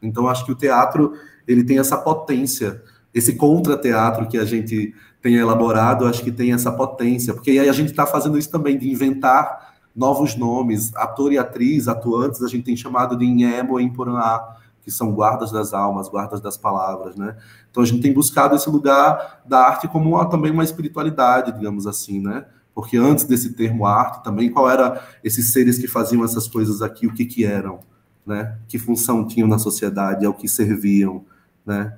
Então 0.00 0.28
acho 0.28 0.46
que 0.46 0.52
o 0.52 0.54
teatro 0.54 1.14
ele 1.48 1.64
tem 1.64 1.78
essa 1.78 1.96
potência, 1.96 2.80
esse 3.12 3.34
contra-teatro 3.34 4.28
que 4.28 4.38
a 4.38 4.44
gente 4.44 4.94
tem 5.20 5.34
elaborado, 5.34 6.06
acho 6.06 6.22
que 6.22 6.30
tem 6.30 6.52
essa 6.52 6.70
potência, 6.70 7.34
porque 7.34 7.50
aí 7.50 7.68
a 7.68 7.72
gente 7.72 7.90
está 7.90 8.06
fazendo 8.06 8.38
isso 8.38 8.50
também 8.50 8.78
de 8.78 8.88
inventar 8.88 9.74
novos 9.94 10.36
nomes, 10.36 10.94
ator 10.94 11.32
e 11.32 11.38
atriz, 11.38 11.88
atuantes, 11.88 12.42
a 12.42 12.48
gente 12.48 12.64
tem 12.64 12.76
chamado 12.76 13.16
de 13.16 13.24
Inhemo 13.24 13.80
e 13.80 13.82
Imporã, 13.82 14.40
que 14.82 14.90
são 14.90 15.12
guardas 15.12 15.50
das 15.50 15.72
almas, 15.72 16.08
guardas 16.08 16.40
das 16.40 16.56
palavras, 16.56 17.16
né? 17.16 17.36
Então 17.70 17.82
a 17.82 17.86
gente 17.86 18.02
tem 18.02 18.12
buscado 18.12 18.54
esse 18.54 18.68
lugar 18.68 19.42
da 19.46 19.60
arte 19.60 19.88
como 19.88 20.10
uma, 20.10 20.26
também 20.28 20.50
uma 20.50 20.64
espiritualidade, 20.64 21.52
digamos 21.52 21.86
assim, 21.86 22.20
né? 22.20 22.44
Porque 22.74 22.96
antes 22.96 23.24
desse 23.24 23.52
termo 23.52 23.86
arte 23.86 24.24
também, 24.24 24.50
qual 24.50 24.68
era 24.68 25.02
esses 25.22 25.52
seres 25.52 25.78
que 25.78 25.86
faziam 25.86 26.24
essas 26.24 26.48
coisas 26.48 26.82
aqui, 26.82 27.06
o 27.06 27.14
que 27.14 27.24
que 27.24 27.44
eram, 27.44 27.80
né? 28.26 28.58
Que 28.66 28.78
função 28.78 29.26
tinham 29.26 29.48
na 29.48 29.58
sociedade, 29.58 30.26
ao 30.26 30.34
que 30.34 30.48
serviam, 30.48 31.24
né? 31.64 31.96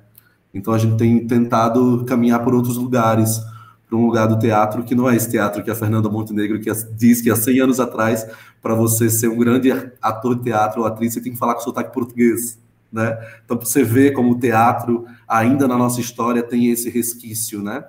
Então 0.53 0.73
a 0.73 0.77
gente 0.77 0.97
tem 0.97 1.25
tentado 1.27 2.05
caminhar 2.05 2.43
por 2.43 2.53
outros 2.53 2.77
lugares, 2.77 3.41
para 3.87 3.97
um 3.97 4.05
lugar 4.05 4.27
do 4.27 4.37
teatro 4.39 4.83
que 4.83 4.95
não 4.95 5.09
é 5.09 5.15
esse 5.15 5.29
teatro 5.29 5.63
que 5.63 5.69
a 5.69 5.75
Fernanda 5.75 6.09
Montenegro 6.09 6.59
que 6.59 6.71
diz 6.95 7.21
que 7.21 7.29
há 7.29 7.35
100 7.35 7.59
anos 7.61 7.79
atrás, 7.79 8.25
para 8.61 8.73
você 8.73 9.09
ser 9.09 9.27
um 9.27 9.37
grande 9.37 9.71
ator 10.01 10.35
de 10.35 10.43
teatro 10.43 10.81
ou 10.81 10.87
atriz, 10.87 11.13
você 11.13 11.21
tem 11.21 11.33
que 11.33 11.37
falar 11.37 11.55
com 11.55 11.61
sotaque 11.61 11.93
português. 11.93 12.59
Né? 12.95 13.17
Então, 13.43 13.59
você 13.59 13.83
vê 13.83 14.11
como 14.11 14.31
o 14.31 14.39
teatro, 14.39 15.05
ainda 15.27 15.67
na 15.67 15.77
nossa 15.77 15.99
história, 15.99 16.41
tem 16.41 16.67
esse 16.67 16.89
resquício. 16.89 17.61
Né? 17.61 17.85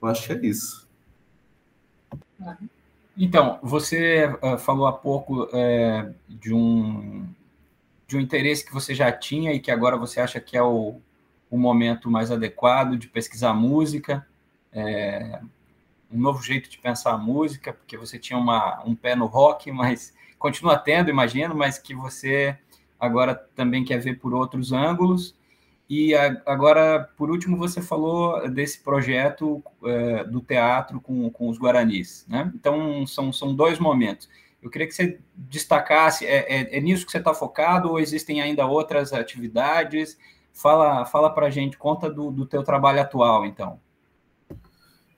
Eu 0.00 0.08
acho 0.08 0.26
que 0.26 0.32
é 0.32 0.46
isso. 0.46 0.88
Então, 3.16 3.58
você 3.62 4.26
uh, 4.42 4.58
falou 4.58 4.86
há 4.86 4.92
pouco 4.92 5.48
é, 5.52 6.10
de, 6.28 6.52
um, 6.52 7.26
de 8.06 8.16
um 8.16 8.20
interesse 8.20 8.64
que 8.64 8.72
você 8.72 8.94
já 8.94 9.10
tinha 9.10 9.52
e 9.52 9.60
que 9.60 9.70
agora 9.70 9.96
você 9.96 10.20
acha 10.20 10.40
que 10.40 10.56
é 10.56 10.62
o, 10.62 11.00
o 11.50 11.58
momento 11.58 12.10
mais 12.10 12.30
adequado 12.30 12.96
de 12.96 13.08
pesquisar 13.08 13.54
música 13.54 14.26
é, 14.72 15.40
um 16.10 16.18
novo 16.18 16.42
jeito 16.42 16.68
de 16.68 16.78
pensar 16.78 17.12
a 17.12 17.18
música, 17.18 17.72
porque 17.72 17.96
você 17.96 18.18
tinha 18.18 18.38
uma, 18.38 18.82
um 18.84 18.94
pé 18.94 19.14
no 19.14 19.26
rock, 19.26 19.72
mas 19.72 20.14
continua 20.38 20.78
tendo, 20.78 21.10
imagino, 21.10 21.54
mas 21.54 21.78
que 21.78 21.94
você 21.94 22.58
agora 23.02 23.34
também 23.56 23.84
quer 23.84 23.98
ver 23.98 24.20
por 24.20 24.32
outros 24.32 24.72
ângulos. 24.72 25.34
E 25.90 26.14
agora, 26.46 27.10
por 27.16 27.30
último, 27.30 27.56
você 27.56 27.82
falou 27.82 28.48
desse 28.48 28.80
projeto 28.80 29.62
é, 29.84 30.24
do 30.24 30.40
teatro 30.40 31.00
com, 31.00 31.28
com 31.28 31.48
os 31.48 31.58
Guaranis. 31.58 32.24
Né? 32.28 32.50
Então, 32.54 33.04
são, 33.04 33.32
são 33.32 33.54
dois 33.54 33.80
momentos. 33.80 34.28
Eu 34.62 34.70
queria 34.70 34.86
que 34.86 34.94
você 34.94 35.18
destacasse, 35.36 36.24
é, 36.24 36.60
é, 36.60 36.78
é 36.78 36.80
nisso 36.80 37.04
que 37.04 37.10
você 37.10 37.18
está 37.18 37.34
focado 37.34 37.90
ou 37.90 37.98
existem 37.98 38.40
ainda 38.40 38.64
outras 38.64 39.12
atividades? 39.12 40.16
Fala, 40.52 41.04
fala 41.04 41.28
para 41.28 41.48
a 41.48 41.50
gente, 41.50 41.76
conta 41.76 42.08
do, 42.08 42.30
do 42.30 42.46
teu 42.46 42.62
trabalho 42.62 43.00
atual, 43.00 43.44
então. 43.44 43.80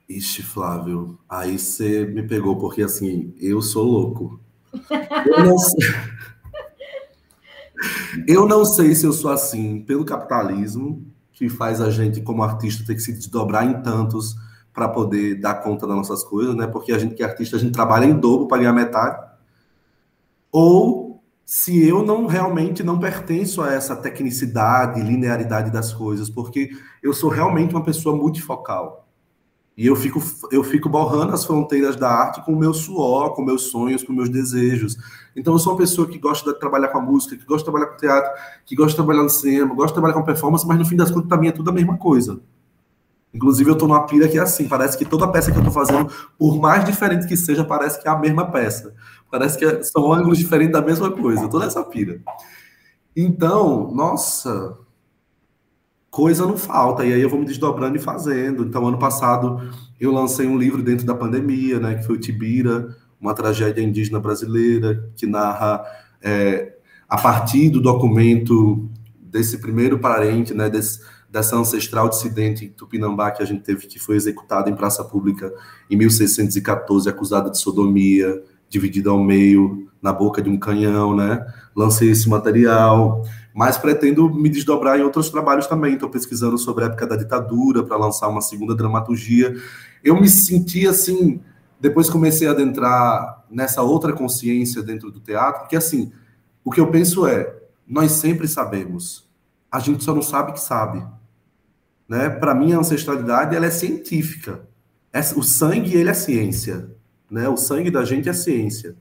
Ixi, 0.08 0.42
Flávio, 0.42 1.18
aí 1.28 1.58
você 1.58 2.06
me 2.06 2.22
pegou, 2.22 2.58
porque 2.58 2.82
assim, 2.82 3.34
eu 3.38 3.60
sou 3.60 3.84
louco. 3.84 4.40
Eu 5.26 5.44
não 5.44 5.58
sei, 5.58 5.88
eu 8.26 8.46
não 8.46 8.64
sei 8.64 8.94
se 8.94 9.06
eu 9.06 9.12
sou 9.12 9.30
assim 9.30 9.80
pelo 9.80 10.04
capitalismo, 10.04 11.04
que 11.32 11.48
faz 11.48 11.80
a 11.80 11.90
gente, 11.90 12.20
como 12.20 12.42
artista, 12.42 12.84
ter 12.86 12.94
que 12.94 13.00
se 13.00 13.12
desdobrar 13.12 13.66
em 13.66 13.82
tantos 13.82 14.36
para 14.72 14.88
poder 14.88 15.40
dar 15.40 15.54
conta 15.54 15.86
das 15.86 15.96
nossas 15.96 16.24
coisas, 16.24 16.54
né? 16.54 16.66
Porque 16.66 16.92
a 16.92 16.98
gente 16.98 17.14
que 17.14 17.22
é 17.22 17.26
artista, 17.26 17.56
a 17.56 17.58
gente 17.58 17.72
trabalha 17.72 18.04
em 18.04 18.18
dobro 18.18 18.48
para 18.48 18.58
ganhar 18.58 18.72
metade. 18.72 19.20
Ou 20.50 21.22
se 21.44 21.86
eu 21.86 22.04
não 22.04 22.26
realmente 22.26 22.82
não 22.82 22.98
pertenço 22.98 23.62
a 23.62 23.72
essa 23.72 23.94
tecnicidade, 23.94 25.00
linearidade 25.00 25.70
das 25.70 25.92
coisas, 25.92 26.30
porque 26.30 26.70
eu 27.02 27.12
sou 27.12 27.30
realmente 27.30 27.74
uma 27.74 27.84
pessoa 27.84 28.16
multifocal. 28.16 29.03
E 29.76 29.86
eu 29.86 29.96
fico, 29.96 30.22
eu 30.52 30.62
fico 30.62 30.88
borrando 30.88 31.32
as 31.32 31.44
fronteiras 31.44 31.96
da 31.96 32.08
arte 32.08 32.44
com 32.44 32.52
o 32.52 32.56
meu 32.56 32.72
suor, 32.72 33.34
com 33.34 33.42
meus 33.42 33.62
sonhos, 33.62 34.04
com 34.04 34.12
meus 34.12 34.28
desejos. 34.28 34.96
Então, 35.34 35.52
eu 35.52 35.58
sou 35.58 35.72
uma 35.72 35.78
pessoa 35.78 36.06
que 36.06 36.16
gosta 36.16 36.52
de 36.52 36.58
trabalhar 36.60 36.88
com 36.88 36.98
a 36.98 37.02
música, 37.02 37.36
que 37.36 37.44
gosta 37.44 37.58
de 37.58 37.64
trabalhar 37.64 37.86
com 37.86 37.96
teatro, 37.96 38.30
que 38.64 38.76
gosta 38.76 38.90
de 38.90 38.96
trabalhar 38.96 39.24
no 39.24 39.30
cinema, 39.30 39.74
gosta 39.74 39.88
de 39.88 39.94
trabalhar 39.94 40.14
com 40.14 40.22
performance, 40.22 40.66
mas 40.66 40.78
no 40.78 40.84
fim 40.84 40.96
das 40.96 41.10
contas, 41.10 41.28
para 41.28 41.38
mim, 41.38 41.48
é 41.48 41.52
tudo 41.52 41.70
a 41.70 41.72
mesma 41.72 41.98
coisa. 41.98 42.40
Inclusive, 43.34 43.68
eu 43.68 43.72
estou 43.72 43.88
numa 43.88 44.06
pira 44.06 44.28
que 44.28 44.38
é 44.38 44.40
assim: 44.40 44.68
parece 44.68 44.96
que 44.96 45.04
toda 45.04 45.26
peça 45.26 45.50
que 45.50 45.58
eu 45.58 45.62
estou 45.66 45.74
fazendo, 45.74 46.08
por 46.38 46.56
mais 46.60 46.84
diferente 46.84 47.26
que 47.26 47.36
seja, 47.36 47.64
parece 47.64 48.00
que 48.00 48.06
é 48.06 48.10
a 48.12 48.16
mesma 48.16 48.48
peça. 48.48 48.94
Parece 49.28 49.58
que 49.58 49.82
são 49.82 50.12
ângulos 50.12 50.38
diferentes 50.38 50.72
da 50.72 50.80
mesma 50.80 51.10
coisa. 51.10 51.48
Toda 51.48 51.64
essa 51.64 51.82
pira. 51.82 52.20
Então, 53.16 53.92
nossa, 53.92 54.78
coisa 56.14 56.46
não 56.46 56.56
falta, 56.56 57.04
e 57.04 57.12
aí 57.12 57.20
eu 57.20 57.28
vou 57.28 57.40
me 57.40 57.44
desdobrando 57.44 57.96
e 57.96 58.00
fazendo. 58.00 58.62
Então, 58.62 58.86
ano 58.86 59.00
passado, 59.00 59.68
eu 60.00 60.12
lancei 60.12 60.46
um 60.46 60.56
livro 60.56 60.80
dentro 60.80 61.04
da 61.04 61.12
pandemia, 61.12 61.80
né, 61.80 61.96
que 61.96 62.06
foi 62.06 62.14
o 62.14 62.20
Tibira, 62.20 62.96
uma 63.20 63.34
tragédia 63.34 63.82
indígena 63.82 64.20
brasileira, 64.20 65.10
que 65.16 65.26
narra, 65.26 65.84
é, 66.22 66.76
a 67.08 67.20
partir 67.20 67.68
do 67.68 67.80
documento 67.80 68.88
desse 69.20 69.58
primeiro 69.58 69.98
parente, 69.98 70.54
né, 70.54 70.70
desse, 70.70 71.00
dessa 71.28 71.56
ancestral 71.56 72.08
dissidente 72.08 72.68
Tupinambá 72.68 73.32
que 73.32 73.42
a 73.42 73.46
gente 73.46 73.64
teve, 73.64 73.88
que 73.88 73.98
foi 73.98 74.14
executada 74.14 74.70
em 74.70 74.76
praça 74.76 75.02
pública 75.02 75.52
em 75.90 75.96
1614, 75.96 77.08
acusada 77.08 77.50
de 77.50 77.58
sodomia, 77.58 78.40
dividida 78.68 79.10
ao 79.10 79.18
meio, 79.18 79.88
na 80.00 80.12
boca 80.12 80.40
de 80.40 80.48
um 80.48 80.58
canhão, 80.60 81.16
né? 81.16 81.44
Lancei 81.74 82.10
esse 82.10 82.28
material 82.28 83.24
mas 83.54 83.78
pretendo 83.78 84.28
me 84.34 84.48
desdobrar 84.48 84.98
em 84.98 85.04
outros 85.04 85.30
trabalhos 85.30 85.68
também. 85.68 85.94
Estou 85.94 86.10
pesquisando 86.10 86.58
sobre 86.58 86.82
a 86.82 86.86
época 86.88 87.06
da 87.06 87.14
ditadura 87.14 87.84
para 87.84 87.96
lançar 87.96 88.26
uma 88.26 88.40
segunda 88.40 88.74
dramaturgia. 88.74 89.54
Eu 90.02 90.20
me 90.20 90.28
senti 90.28 90.88
assim, 90.88 91.40
depois 91.80 92.10
comecei 92.10 92.48
a 92.48 92.50
adentrar 92.50 93.44
nessa 93.48 93.80
outra 93.80 94.12
consciência 94.12 94.82
dentro 94.82 95.08
do 95.08 95.20
teatro, 95.20 95.60
porque 95.60 95.76
assim, 95.76 96.10
o 96.64 96.70
que 96.72 96.80
eu 96.80 96.88
penso 96.88 97.28
é, 97.28 97.54
nós 97.86 98.10
sempre 98.10 98.48
sabemos, 98.48 99.30
a 99.70 99.78
gente 99.78 100.02
só 100.02 100.12
não 100.12 100.22
sabe 100.22 100.52
que 100.52 100.60
sabe. 100.60 101.06
Né? 102.08 102.28
Para 102.28 102.56
mim, 102.56 102.72
a 102.72 102.78
ancestralidade 102.78 103.54
ela 103.54 103.66
é 103.66 103.70
científica. 103.70 104.62
O 105.36 105.44
sangue 105.44 105.94
ele 105.94 106.10
é 106.10 106.14
ciência. 106.14 106.90
Né? 107.30 107.48
O 107.48 107.56
sangue 107.56 107.90
da 107.90 108.04
gente 108.04 108.28
é 108.28 108.32
ciência. 108.32 108.96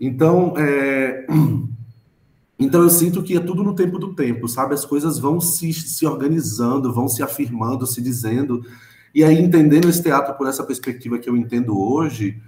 Então, 0.00 0.54
é... 0.56 1.26
Então 2.62 2.82
eu 2.82 2.90
sinto 2.90 3.22
que 3.22 3.36
é 3.36 3.40
tudo 3.40 3.62
no 3.62 3.74
tempo 3.74 3.98
do 3.98 4.14
tempo, 4.14 4.48
sabe? 4.48 4.74
As 4.74 4.84
coisas 4.84 5.18
vão 5.18 5.40
se, 5.40 5.72
se 5.72 6.06
organizando, 6.06 6.92
vão 6.92 7.08
se 7.08 7.22
afirmando, 7.22 7.86
se 7.86 8.00
dizendo. 8.00 8.64
E 9.14 9.24
aí, 9.24 9.42
entendendo 9.42 9.88
esse 9.88 10.02
teatro 10.02 10.34
por 10.34 10.46
essa 10.46 10.64
perspectiva 10.64 11.18
que 11.18 11.28
eu 11.28 11.36
entendo 11.36 11.78
hoje, 11.78 12.40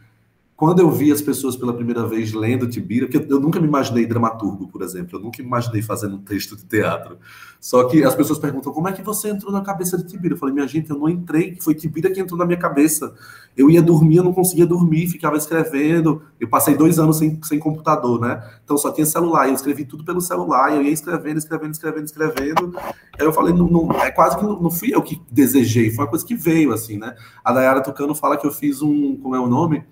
quando 0.56 0.78
eu 0.78 0.90
vi 0.90 1.10
as 1.10 1.20
pessoas 1.20 1.56
pela 1.56 1.74
primeira 1.74 2.06
vez 2.06 2.32
lendo 2.32 2.68
Tibira, 2.68 3.08
porque 3.08 3.32
eu 3.32 3.40
nunca 3.40 3.58
me 3.58 3.66
imaginei 3.66 4.06
dramaturgo, 4.06 4.68
por 4.68 4.82
exemplo, 4.82 5.18
eu 5.18 5.22
nunca 5.22 5.42
me 5.42 5.48
imaginei 5.48 5.82
fazendo 5.82 6.14
um 6.14 6.22
texto 6.22 6.56
de 6.56 6.64
teatro. 6.64 7.18
Só 7.60 7.82
que 7.84 8.04
as 8.04 8.14
pessoas 8.14 8.38
perguntam 8.38 8.72
como 8.72 8.88
é 8.88 8.92
que 8.92 9.02
você 9.02 9.30
entrou 9.30 9.50
na 9.50 9.62
cabeça 9.62 9.96
de 9.96 10.04
Tibira? 10.04 10.34
Eu 10.34 10.38
falei, 10.38 10.54
minha 10.54 10.68
gente, 10.68 10.90
eu 10.90 10.98
não 10.98 11.08
entrei, 11.08 11.56
foi 11.60 11.74
Tibira 11.74 12.10
que 12.10 12.20
entrou 12.20 12.38
na 12.38 12.44
minha 12.44 12.58
cabeça. 12.58 13.12
Eu 13.56 13.68
ia 13.68 13.82
dormir, 13.82 14.16
eu 14.16 14.22
não 14.22 14.32
conseguia 14.32 14.66
dormir, 14.66 15.08
ficava 15.08 15.36
escrevendo. 15.36 16.22
Eu 16.38 16.46
passei 16.46 16.76
dois 16.76 16.98
anos 16.98 17.16
sem, 17.16 17.40
sem 17.42 17.58
computador, 17.58 18.20
né? 18.20 18.40
Então 18.62 18.76
só 18.76 18.92
tinha 18.92 19.06
celular, 19.06 19.48
eu 19.48 19.54
escrevi 19.54 19.84
tudo 19.84 20.04
pelo 20.04 20.20
celular, 20.20 20.72
eu 20.72 20.82
ia 20.82 20.90
escrevendo, 20.90 21.38
escrevendo, 21.38 21.72
escrevendo, 21.72 22.04
escrevendo. 22.04 22.76
Aí 22.78 22.94
eu 23.26 23.32
falei, 23.32 23.52
não, 23.52 23.66
não 23.66 23.90
é 23.92 24.10
quase 24.10 24.36
que 24.36 24.44
não, 24.44 24.60
não, 24.60 24.70
fui 24.70 24.94
eu 24.94 25.02
que 25.02 25.20
desejei, 25.30 25.90
foi 25.90 26.04
uma 26.04 26.10
coisa 26.10 26.24
que 26.24 26.34
veio, 26.34 26.72
assim, 26.72 26.96
né? 26.96 27.16
A 27.42 27.52
Dayara 27.52 27.82
Tucano 27.82 28.14
fala 28.14 28.36
que 28.36 28.46
eu 28.46 28.52
fiz 28.52 28.82
um, 28.82 29.16
como 29.16 29.34
é 29.34 29.40
o 29.40 29.48
nome? 29.48 29.84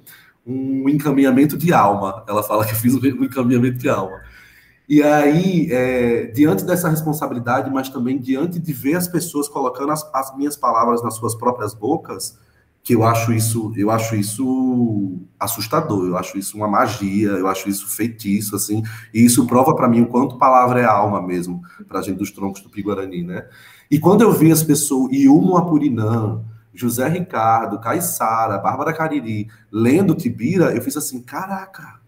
Um 0.46 0.88
encaminhamento 0.88 1.57
de 1.57 1.72
alma. 1.72 2.24
Ela 2.28 2.42
fala 2.42 2.64
que 2.64 2.72
eu 2.72 2.76
fiz 2.76 2.94
um 2.94 3.24
encaminhamento 3.24 3.78
de 3.78 3.88
alma. 3.88 4.20
E 4.88 5.02
aí, 5.02 5.68
é, 5.70 6.26
diante 6.26 6.64
dessa 6.64 6.88
responsabilidade, 6.88 7.70
mas 7.70 7.88
também 7.88 8.18
diante 8.18 8.59
de 8.59 8.72
ver 8.72 8.96
as 8.96 9.07
pessoas 9.07 9.48
colocando 9.48 9.92
as, 9.92 10.05
as, 10.12 10.37
minhas 10.37 10.57
palavras 10.57 11.02
nas 11.02 11.14
suas 11.14 11.35
próprias 11.35 11.72
bocas, 11.72 12.37
que 12.83 12.94
eu 12.94 13.05
acho 13.05 13.33
isso, 13.33 13.72
eu 13.76 13.92
acho 13.92 14.16
isso 14.16 15.20
assustador, 15.38 16.09
eu 16.09 16.16
acho 16.16 16.37
isso 16.37 16.57
uma 16.57 16.66
magia, 16.66 17.28
eu 17.28 17.46
acho 17.46 17.68
isso 17.68 17.87
feitiço, 17.88 18.57
assim, 18.57 18.83
e 19.14 19.24
isso 19.24 19.46
prova 19.46 19.74
para 19.74 19.88
mim 19.88 20.02
o 20.02 20.09
quanto 20.09 20.37
palavra 20.37 20.81
é 20.81 20.85
alma 20.85 21.22
mesmo, 21.22 21.62
para 21.87 22.00
a 22.00 22.02
gente 22.02 22.18
dos 22.18 22.33
troncos 22.33 22.61
do 22.61 22.68
Piguarani, 22.68 23.22
né? 23.22 23.46
E 23.88 24.00
quando 24.00 24.22
eu 24.22 24.33
vi 24.33 24.50
as 24.50 24.64
pessoas, 24.64 25.12
e 25.12 25.28
Umo 25.28 25.57
Apurinã, 25.57 26.42
José 26.75 27.09
Ricardo, 27.09 27.81
Caissara, 27.81 28.59
Bárbara 28.59 28.93
Cariri, 28.93 29.49
lendo 29.71 30.15
Tibira, 30.15 30.75
eu 30.75 30.83
fiz 30.83 30.97
assim, 30.97 31.21
caraca, 31.21 32.01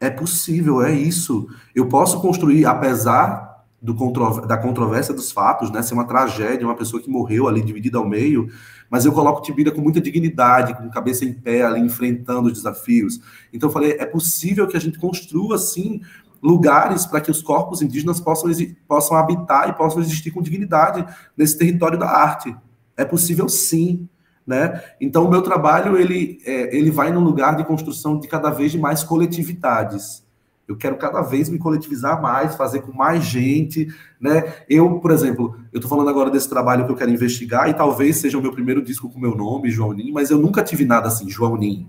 é 0.00 0.10
possível, 0.10 0.82
é 0.82 0.92
isso. 0.92 1.48
Eu 1.74 1.88
posso 1.88 2.20
construir, 2.20 2.66
apesar 2.66 3.64
do 3.80 3.94
contro 3.94 4.46
da 4.46 4.56
controvérsia 4.56 5.12
dos 5.12 5.30
fatos, 5.30 5.70
né, 5.70 5.82
ser 5.82 5.92
uma 5.92 6.06
tragédia, 6.06 6.66
uma 6.66 6.74
pessoa 6.74 7.02
que 7.02 7.10
morreu 7.10 7.46
ali 7.46 7.62
dividida 7.62 7.98
ao 7.98 8.08
meio, 8.08 8.48
mas 8.88 9.04
eu 9.04 9.12
coloco 9.12 9.42
Tibira 9.42 9.70
com 9.70 9.80
muita 9.80 10.00
dignidade, 10.00 10.74
com 10.74 10.88
cabeça 10.88 11.24
em 11.24 11.34
pé 11.34 11.62
ali, 11.62 11.80
enfrentando 11.80 12.48
os 12.48 12.54
desafios. 12.54 13.20
Então 13.52 13.68
eu 13.68 13.72
falei, 13.72 13.92
é 13.98 14.06
possível 14.06 14.66
que 14.66 14.76
a 14.76 14.80
gente 14.80 14.98
construa, 14.98 15.56
assim, 15.56 16.00
lugares 16.42 17.04
para 17.06 17.20
que 17.20 17.30
os 17.30 17.42
corpos 17.42 17.82
indígenas 17.82 18.20
possam, 18.20 18.50
possam 18.86 19.16
habitar 19.16 19.68
e 19.68 19.72
possam 19.72 20.00
existir 20.00 20.30
com 20.30 20.42
dignidade 20.42 21.04
nesse 21.36 21.58
território 21.58 21.98
da 21.98 22.08
arte. 22.08 22.54
É 22.96 23.04
possível 23.04 23.48
sim. 23.48 24.08
né? 24.46 24.82
Então, 25.00 25.24
o 25.24 25.30
meu 25.30 25.42
trabalho, 25.42 25.96
ele, 25.96 26.38
é, 26.44 26.76
ele 26.76 26.90
vai 26.90 27.10
num 27.10 27.24
lugar 27.24 27.56
de 27.56 27.64
construção 27.64 28.18
de 28.18 28.28
cada 28.28 28.50
vez 28.50 28.74
mais 28.74 29.02
coletividades. 29.02 30.24
Eu 30.66 30.76
quero 30.76 30.96
cada 30.96 31.20
vez 31.20 31.48
me 31.48 31.58
coletivizar 31.58 32.20
mais, 32.22 32.56
fazer 32.56 32.80
com 32.80 32.92
mais 32.92 33.22
gente, 33.22 33.86
né? 34.18 34.54
Eu, 34.68 34.98
por 34.98 35.10
exemplo, 35.10 35.56
eu 35.70 35.78
estou 35.78 35.90
falando 35.90 36.08
agora 36.08 36.30
desse 36.30 36.48
trabalho 36.48 36.86
que 36.86 36.92
eu 36.92 36.96
quero 36.96 37.10
investigar 37.10 37.68
e 37.68 37.74
talvez 37.74 38.16
seja 38.16 38.38
o 38.38 38.42
meu 38.42 38.52
primeiro 38.52 38.82
disco 38.82 39.10
com 39.10 39.18
meu 39.20 39.34
nome, 39.34 39.70
João 39.70 39.92
Nin, 39.92 40.10
mas 40.10 40.30
eu 40.30 40.38
nunca 40.38 40.62
tive 40.62 40.86
nada 40.86 41.08
assim, 41.08 41.28
João 41.28 41.56
Nin. 41.56 41.86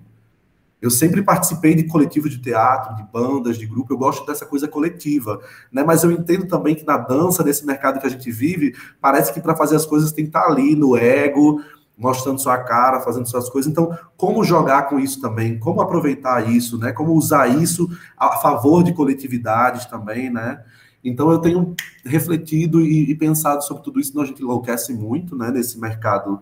Eu 0.86 0.92
sempre 0.92 1.24
participei 1.24 1.74
de 1.74 1.86
coletivos 1.86 2.30
de 2.30 2.38
teatro, 2.38 2.96
de 2.96 3.02
bandas, 3.12 3.58
de 3.58 3.66
grupo, 3.66 3.92
eu 3.92 3.98
gosto 3.98 4.24
dessa 4.24 4.46
coisa 4.46 4.68
coletiva, 4.68 5.42
né? 5.72 5.84
Mas 5.84 6.04
eu 6.04 6.12
entendo 6.12 6.46
também 6.46 6.76
que 6.76 6.86
na 6.86 6.96
dança, 6.96 7.44
nesse 7.44 7.66
mercado 7.66 8.00
que 8.00 8.06
a 8.06 8.10
gente 8.10 8.30
vive, 8.30 8.76
parece 9.02 9.34
que 9.34 9.42
para 9.42 9.56
fazer 9.56 9.76
as 9.76 9.84
coisas 9.84 10.12
tem 10.12 10.26
que 10.26 10.30
estar 10.30 10.44
tá 10.44 10.52
ali 10.52 10.76
no 10.76 10.96
ego, 10.96 11.60
mostrando 11.98 12.40
sua 12.40 12.60
cara, 12.60 13.02
fazendo 13.02 13.28
suas 13.28 13.50
coisas. 13.50 13.72
Então, 13.72 13.98
como 14.16 14.44
jogar 14.44 14.84
com 14.84 15.00
isso 15.00 15.20
também? 15.20 15.58
Como 15.58 15.82
aproveitar 15.82 16.48
isso, 16.48 16.78
né? 16.78 16.92
Como 16.92 17.14
usar 17.14 17.48
isso 17.48 17.90
a 18.16 18.34
favor 18.38 18.84
de 18.84 18.94
coletividades 18.94 19.88
também, 19.88 20.30
né? 20.30 20.64
Então, 21.04 21.32
eu 21.32 21.40
tenho 21.40 21.76
refletido 22.06 22.80
e, 22.80 23.10
e 23.10 23.16
pensado 23.16 23.64
sobre 23.64 23.82
tudo 23.82 24.00
isso, 24.00 24.22
a 24.22 24.26
gente 24.26 24.44
enlouquece 24.44 24.94
muito, 24.94 25.36
né? 25.36 25.50
Nesse 25.50 25.80
mercado, 25.80 26.40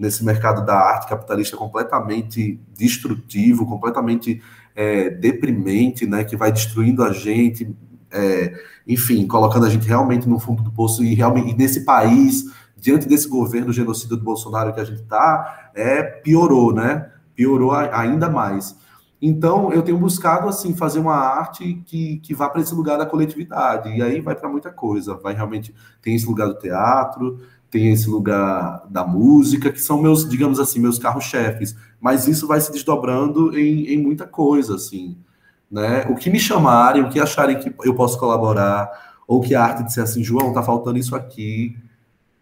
nesse 0.00 0.24
mercado 0.24 0.64
da 0.64 0.74
arte 0.74 1.06
capitalista 1.06 1.58
completamente 1.58 2.58
destrutivo, 2.74 3.66
completamente 3.66 4.42
é, 4.74 5.10
deprimente, 5.10 6.06
né? 6.06 6.24
Que 6.24 6.36
vai 6.36 6.50
destruindo 6.50 7.04
a 7.04 7.12
gente, 7.12 7.76
é, 8.10 8.54
enfim, 8.88 9.26
colocando 9.26 9.66
a 9.66 9.68
gente 9.68 9.86
realmente 9.86 10.26
no 10.26 10.40
fundo 10.40 10.62
do 10.62 10.72
poço 10.72 11.04
e 11.04 11.14
realmente 11.14 11.50
e 11.50 11.54
nesse 11.56 11.84
país 11.84 12.44
diante 12.78 13.06
desse 13.06 13.28
governo 13.28 13.74
genocida 13.74 14.16
do 14.16 14.24
Bolsonaro 14.24 14.72
que 14.72 14.80
a 14.80 14.84
gente 14.84 15.02
está, 15.02 15.70
é, 15.74 16.02
piorou, 16.02 16.72
né? 16.72 17.10
Piorou 17.34 17.72
ainda 17.72 18.30
mais. 18.30 18.74
Então, 19.20 19.70
eu 19.70 19.82
tenho 19.82 19.98
buscado, 19.98 20.48
assim, 20.48 20.74
fazer 20.74 20.98
uma 20.98 21.14
arte 21.14 21.82
que, 21.84 22.16
que 22.20 22.34
vá 22.34 22.48
para 22.48 22.62
esse 22.62 22.74
lugar 22.74 22.96
da 22.96 23.04
coletividade. 23.04 23.90
E 23.90 24.00
aí 24.00 24.18
vai 24.18 24.34
para 24.34 24.48
muita 24.48 24.70
coisa. 24.70 25.14
Vai 25.14 25.34
realmente... 25.34 25.74
Tem 26.00 26.14
esse 26.14 26.24
lugar 26.24 26.48
do 26.48 26.58
teatro, 26.58 27.38
tem 27.70 27.92
esse 27.92 28.08
lugar 28.10 28.84
da 28.90 29.06
música, 29.06 29.70
que 29.70 29.80
são 29.80 30.02
meus, 30.02 30.28
digamos 30.28 30.58
assim, 30.58 30.80
meus 30.80 30.98
carros-chefes. 30.98 31.76
Mas 32.00 32.26
isso 32.26 32.46
vai 32.46 32.60
se 32.60 32.72
desdobrando 32.72 33.56
em, 33.56 33.86
em 33.94 34.02
muita 34.02 34.26
coisa, 34.26 34.74
assim. 34.74 35.16
Né? 35.70 36.04
O 36.10 36.16
que 36.16 36.28
me 36.28 36.40
chamarem, 36.40 37.02
o 37.02 37.08
que 37.08 37.20
acharem 37.20 37.58
que 37.58 37.72
eu 37.84 37.94
posso 37.94 38.18
colaborar, 38.18 38.90
ou 39.26 39.40
que 39.40 39.54
a 39.54 39.62
arte 39.62 39.84
disser 39.84 40.02
assim, 40.02 40.24
João, 40.24 40.52
tá 40.52 40.62
faltando 40.62 40.98
isso 40.98 41.14
aqui, 41.14 41.76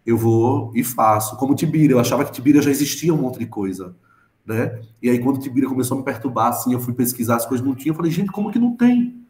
eu 0.03 0.17
vou 0.17 0.71
e 0.73 0.83
faço. 0.83 1.37
Como 1.37 1.53
Tibira, 1.53 1.93
eu 1.93 1.99
achava 1.99 2.25
que 2.25 2.31
Tibira 2.31 2.61
já 2.63 2.71
existia 2.71 3.13
um 3.13 3.17
monte 3.17 3.37
de 3.37 3.45
coisa, 3.45 3.95
né? 4.43 4.81
E 4.99 5.07
aí 5.07 5.19
quando 5.19 5.39
Tibira 5.39 5.67
começou 5.67 5.95
a 5.95 5.99
me 5.99 6.03
perturbar, 6.03 6.47
assim, 6.47 6.73
eu 6.73 6.79
fui 6.79 6.93
pesquisar 6.93 7.35
as 7.35 7.45
coisas, 7.45 7.65
não 7.65 7.75
tinha, 7.75 7.91
eu 7.91 7.95
falei, 7.95 8.11
gente, 8.11 8.31
como 8.31 8.51
que 8.51 8.57
não 8.57 8.75
tem? 8.75 9.23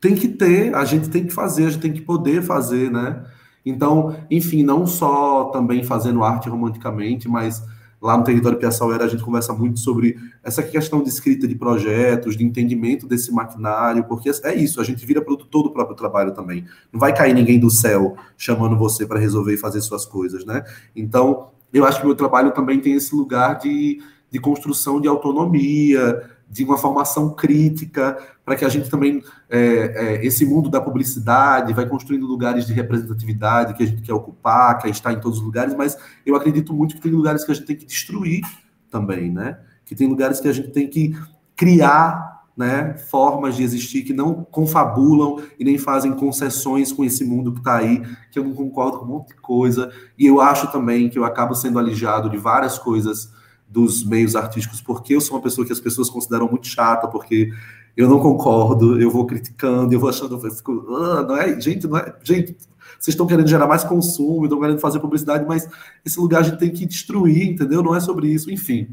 Tem 0.00 0.14
que 0.14 0.28
ter, 0.28 0.74
a 0.74 0.86
gente 0.86 1.10
tem 1.10 1.26
que 1.26 1.32
fazer, 1.32 1.66
a 1.66 1.70
gente 1.70 1.82
tem 1.82 1.92
que 1.92 2.00
poder 2.00 2.42
fazer, 2.42 2.90
né? 2.90 3.22
Então, 3.66 4.16
enfim, 4.30 4.62
não 4.62 4.86
só 4.86 5.46
também 5.46 5.82
fazendo 5.82 6.22
arte 6.22 6.48
romanticamente, 6.48 7.28
mas 7.28 7.62
Lá 8.00 8.16
no 8.16 8.24
território 8.24 8.58
Piaçauera 8.58 9.04
a 9.04 9.08
gente 9.08 9.22
conversa 9.22 9.52
muito 9.54 9.80
sobre 9.80 10.16
essa 10.44 10.62
questão 10.62 11.02
de 11.02 11.08
escrita 11.08 11.48
de 11.48 11.54
projetos, 11.54 12.36
de 12.36 12.44
entendimento 12.44 13.06
desse 13.06 13.32
maquinário, 13.32 14.04
porque 14.04 14.30
é 14.44 14.54
isso, 14.54 14.80
a 14.80 14.84
gente 14.84 15.04
vira 15.06 15.22
produtor 15.22 15.62
do 15.62 15.70
próprio 15.70 15.96
trabalho 15.96 16.32
também. 16.32 16.66
Não 16.92 17.00
vai 17.00 17.14
cair 17.14 17.34
ninguém 17.34 17.58
do 17.58 17.70
céu 17.70 18.14
chamando 18.36 18.76
você 18.76 19.06
para 19.06 19.18
resolver 19.18 19.54
e 19.54 19.56
fazer 19.56 19.80
suas 19.80 20.04
coisas, 20.04 20.44
né? 20.44 20.62
Então, 20.94 21.48
eu 21.72 21.84
acho 21.84 21.98
que 21.98 22.04
o 22.04 22.08
meu 22.08 22.16
trabalho 22.16 22.52
também 22.52 22.80
tem 22.80 22.92
esse 22.92 23.14
lugar 23.14 23.58
de, 23.58 24.00
de 24.30 24.38
construção 24.38 25.00
de 25.00 25.08
autonomia, 25.08 26.22
de 26.48 26.64
uma 26.64 26.78
formação 26.78 27.30
crítica, 27.30 28.16
para 28.44 28.54
que 28.54 28.64
a 28.64 28.68
gente 28.68 28.88
também, 28.88 29.22
é, 29.50 29.58
é, 29.58 30.26
esse 30.26 30.46
mundo 30.46 30.70
da 30.70 30.80
publicidade, 30.80 31.74
vai 31.74 31.86
construindo 31.86 32.26
lugares 32.26 32.66
de 32.66 32.72
representatividade 32.72 33.74
que 33.74 33.82
a 33.82 33.86
gente 33.86 34.02
quer 34.02 34.14
ocupar, 34.14 34.78
quer 34.78 34.88
estar 34.88 35.12
em 35.12 35.20
todos 35.20 35.38
os 35.38 35.44
lugares, 35.44 35.74
mas 35.74 35.98
eu 36.24 36.36
acredito 36.36 36.72
muito 36.72 36.94
que 36.94 37.00
tem 37.00 37.12
lugares 37.12 37.44
que 37.44 37.50
a 37.50 37.54
gente 37.54 37.66
tem 37.66 37.76
que 37.76 37.84
destruir 37.84 38.42
também, 38.90 39.30
né? 39.30 39.58
Que 39.84 39.94
tem 39.94 40.08
lugares 40.08 40.40
que 40.40 40.48
a 40.48 40.52
gente 40.52 40.70
tem 40.70 40.88
que 40.88 41.16
criar 41.56 42.36
né, 42.56 42.96
formas 42.96 43.56
de 43.56 43.62
existir 43.62 44.02
que 44.02 44.14
não 44.14 44.42
confabulam 44.44 45.42
e 45.58 45.64
nem 45.64 45.76
fazem 45.76 46.12
concessões 46.12 46.90
com 46.90 47.04
esse 47.04 47.22
mundo 47.22 47.52
que 47.52 47.58
está 47.58 47.76
aí, 47.76 48.02
que 48.30 48.38
eu 48.38 48.44
não 48.44 48.54
concordo 48.54 48.98
com 48.98 49.04
um 49.04 49.08
monte 49.08 49.28
de 49.28 49.34
coisa, 49.34 49.92
e 50.18 50.26
eu 50.26 50.40
acho 50.40 50.72
também 50.72 51.10
que 51.10 51.18
eu 51.18 51.24
acabo 51.24 51.54
sendo 51.54 51.78
alijado 51.78 52.30
de 52.30 52.38
várias 52.38 52.78
coisas 52.78 53.30
dos 53.68 54.04
meios 54.04 54.36
artísticos, 54.36 54.80
porque 54.80 55.14
eu 55.14 55.20
sou 55.20 55.36
uma 55.36 55.42
pessoa 55.42 55.66
que 55.66 55.72
as 55.72 55.80
pessoas 55.80 56.08
consideram 56.08 56.48
muito 56.48 56.66
chata, 56.66 57.08
porque 57.08 57.52
eu 57.96 58.08
não 58.08 58.20
concordo, 58.20 59.00
eu 59.00 59.10
vou 59.10 59.26
criticando, 59.26 59.92
eu 59.92 59.98
vou 59.98 60.08
achando, 60.08 60.34
eu 60.34 60.50
fico, 60.50 60.86
ah, 60.94 61.22
não 61.22 61.36
é, 61.36 61.60
gente, 61.60 61.86
não 61.86 61.96
é, 61.96 62.14
gente, 62.22 62.56
vocês 62.98 63.14
estão 63.14 63.26
querendo 63.26 63.48
gerar 63.48 63.66
mais 63.66 63.84
consumo, 63.84 64.44
estão 64.44 64.60
querendo 64.60 64.78
fazer 64.78 65.00
publicidade, 65.00 65.44
mas 65.46 65.68
esse 66.04 66.18
lugar 66.20 66.40
a 66.40 66.44
gente 66.44 66.58
tem 66.58 66.70
que 66.70 66.86
destruir, 66.86 67.48
entendeu? 67.48 67.82
Não 67.82 67.94
é 67.94 68.00
sobre 68.00 68.28
isso, 68.28 68.50
enfim. 68.50 68.88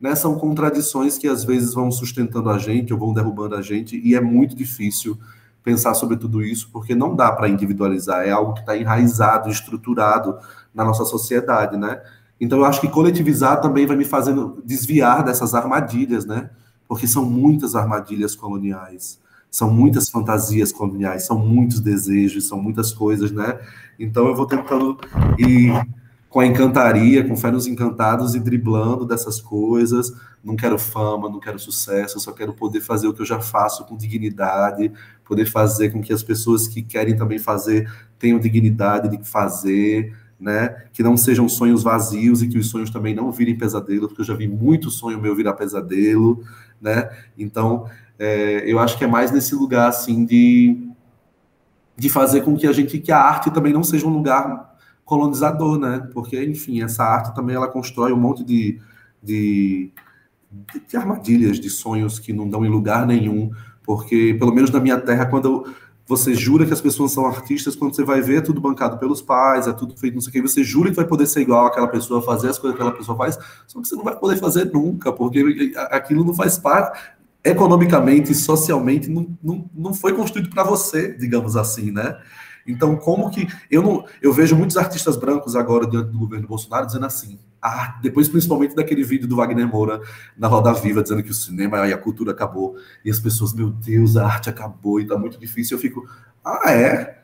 Né, 0.00 0.14
são 0.14 0.34
contradições 0.38 1.18
que 1.18 1.28
às 1.28 1.44
vezes 1.44 1.74
vão 1.74 1.90
sustentando 1.92 2.48
a 2.48 2.56
gente 2.56 2.90
ou 2.90 2.98
vão 2.98 3.12
derrubando 3.12 3.54
a 3.54 3.60
gente, 3.60 4.00
e 4.02 4.14
é 4.14 4.20
muito 4.20 4.56
difícil 4.56 5.18
pensar 5.62 5.92
sobre 5.92 6.16
tudo 6.16 6.42
isso, 6.42 6.70
porque 6.72 6.94
não 6.94 7.14
dá 7.14 7.30
para 7.30 7.48
individualizar, 7.48 8.26
é 8.26 8.30
algo 8.30 8.54
que 8.54 8.60
está 8.60 8.76
enraizado, 8.76 9.50
estruturado 9.50 10.38
na 10.74 10.84
nossa 10.84 11.04
sociedade, 11.04 11.76
né? 11.76 12.00
Então 12.40 12.58
eu 12.58 12.64
acho 12.64 12.80
que 12.80 12.88
coletivizar 12.88 13.60
também 13.60 13.86
vai 13.86 13.96
me 13.96 14.04
fazendo 14.04 14.62
desviar 14.64 15.22
dessas 15.22 15.54
armadilhas, 15.54 16.24
né? 16.24 16.50
Porque 16.88 17.06
são 17.06 17.24
muitas 17.24 17.76
armadilhas 17.76 18.34
coloniais, 18.34 19.20
são 19.50 19.70
muitas 19.70 20.08
fantasias 20.08 20.72
coloniais, 20.72 21.26
são 21.26 21.38
muitos 21.38 21.80
desejos, 21.80 22.48
são 22.48 22.60
muitas 22.60 22.92
coisas, 22.92 23.30
né? 23.30 23.58
Então 23.98 24.26
eu 24.26 24.34
vou 24.34 24.46
tentando 24.46 24.98
ir 25.38 25.72
com 26.30 26.38
a 26.38 26.46
encantaria, 26.46 27.26
com 27.26 27.36
fé 27.36 27.50
nos 27.50 27.66
encantados 27.66 28.34
e 28.36 28.40
driblando 28.40 29.04
dessas 29.04 29.40
coisas. 29.40 30.12
Não 30.42 30.56
quero 30.56 30.78
fama, 30.78 31.28
não 31.28 31.40
quero 31.40 31.58
sucesso, 31.58 32.18
só 32.20 32.32
quero 32.32 32.54
poder 32.54 32.80
fazer 32.80 33.08
o 33.08 33.12
que 33.12 33.20
eu 33.20 33.26
já 33.26 33.40
faço 33.40 33.84
com 33.84 33.96
dignidade, 33.96 34.90
poder 35.24 35.44
fazer 35.44 35.90
com 35.90 36.00
que 36.00 36.12
as 36.12 36.22
pessoas 36.22 36.66
que 36.66 36.82
querem 36.82 37.16
também 37.16 37.38
fazer 37.38 37.92
tenham 38.18 38.38
dignidade 38.38 39.14
de 39.14 39.22
fazer, 39.28 40.14
né? 40.40 40.84
Que 40.92 41.02
não 41.02 41.16
sejam 41.16 41.48
sonhos 41.48 41.82
vazios 41.82 42.42
e 42.42 42.48
que 42.48 42.58
os 42.58 42.68
sonhos 42.68 42.90
também 42.90 43.14
não 43.14 43.30
virem 43.30 43.56
pesadelo, 43.56 44.08
porque 44.08 44.22
eu 44.22 44.26
já 44.26 44.34
vi 44.34 44.48
muito 44.48 44.90
sonho 44.90 45.20
meu 45.20 45.36
virar 45.36 45.52
pesadelo, 45.52 46.42
né? 46.80 47.10
Então, 47.36 47.86
é, 48.18 48.62
eu 48.70 48.78
acho 48.78 48.96
que 48.96 49.04
é 49.04 49.06
mais 49.06 49.30
nesse 49.30 49.54
lugar 49.54 49.88
assim 49.88 50.24
de 50.24 50.90
de 51.96 52.08
fazer 52.08 52.40
com 52.40 52.56
que 52.56 52.66
a 52.66 52.72
gente 52.72 52.98
que 52.98 53.12
a 53.12 53.18
arte 53.18 53.50
também 53.50 53.74
não 53.74 53.84
seja 53.84 54.06
um 54.06 54.10
lugar 54.10 54.74
colonizador, 55.04 55.78
né? 55.78 56.08
Porque, 56.14 56.42
enfim, 56.42 56.82
essa 56.82 57.04
arte 57.04 57.34
também 57.34 57.54
ela 57.54 57.68
constrói 57.68 58.10
um 58.10 58.16
monte 58.16 58.42
de, 58.42 58.80
de, 59.22 59.90
de 60.88 60.96
armadilhas, 60.96 61.60
de 61.60 61.68
sonhos 61.68 62.18
que 62.18 62.32
não 62.32 62.48
dão 62.48 62.64
em 62.64 62.70
lugar 62.70 63.06
nenhum, 63.06 63.50
porque 63.82 64.34
pelo 64.38 64.54
menos 64.54 64.70
na 64.70 64.80
minha 64.80 64.98
terra 64.98 65.26
quando 65.26 65.66
eu 65.66 65.74
você 66.10 66.34
jura 66.34 66.66
que 66.66 66.72
as 66.72 66.80
pessoas 66.80 67.12
são 67.12 67.24
artistas, 67.24 67.76
quando 67.76 67.94
você 67.94 68.02
vai 68.02 68.20
ver, 68.20 68.38
é 68.38 68.40
tudo 68.40 68.60
bancado 68.60 68.98
pelos 68.98 69.22
pais, 69.22 69.68
é 69.68 69.72
tudo 69.72 69.96
feito 69.96 70.14
não 70.14 70.20
sei 70.20 70.30
o 70.30 70.32
que, 70.32 70.42
você 70.42 70.64
jura 70.64 70.90
que 70.90 70.96
vai 70.96 71.06
poder 71.06 71.24
ser 71.28 71.40
igual 71.40 71.66
àquela 71.66 71.86
pessoa, 71.86 72.20
fazer 72.20 72.48
as 72.48 72.58
coisas 72.58 72.76
que 72.76 72.82
aquela 72.82 72.98
pessoa 72.98 73.16
faz, 73.16 73.38
só 73.68 73.80
que 73.80 73.86
você 73.86 73.94
não 73.94 74.02
vai 74.02 74.16
poder 74.16 74.36
fazer 74.36 74.72
nunca, 74.72 75.12
porque 75.12 75.72
aquilo 75.90 76.24
não 76.24 76.34
faz 76.34 76.58
parte, 76.58 76.98
economicamente, 77.44 78.34
socialmente, 78.34 79.08
não, 79.08 79.36
não, 79.40 79.70
não 79.72 79.94
foi 79.94 80.12
construído 80.12 80.50
para 80.50 80.64
você, 80.64 81.16
digamos 81.16 81.56
assim, 81.56 81.92
né? 81.92 82.18
Então, 82.66 82.96
como 82.96 83.30
que. 83.30 83.48
Eu 83.70 83.80
não 83.80 84.04
eu 84.20 84.32
vejo 84.32 84.54
muitos 84.54 84.76
artistas 84.76 85.16
brancos 85.16 85.56
agora 85.56 85.86
diante 85.86 86.10
do 86.10 86.18
governo 86.18 86.46
Bolsonaro 86.46 86.86
dizendo 86.86 87.06
assim. 87.06 87.38
Ah, 87.62 87.98
depois, 88.02 88.28
principalmente 88.28 88.74
daquele 88.74 89.04
vídeo 89.04 89.28
do 89.28 89.36
Wagner 89.36 89.68
Moura 89.68 90.00
na 90.36 90.48
Roda 90.48 90.72
Viva, 90.72 91.02
dizendo 91.02 91.22
que 91.22 91.30
o 91.30 91.34
cinema 91.34 91.86
e 91.86 91.92
a 91.92 91.98
cultura 91.98 92.32
acabou. 92.32 92.76
E 93.04 93.10
as 93.10 93.18
pessoas, 93.18 93.52
meu 93.52 93.68
Deus, 93.70 94.16
a 94.16 94.24
arte 94.24 94.48
acabou 94.48 94.98
e 94.98 95.06
tá 95.06 95.18
muito 95.18 95.38
difícil. 95.38 95.76
Eu 95.76 95.80
fico, 95.80 96.08
ah, 96.44 96.72
é? 96.72 97.20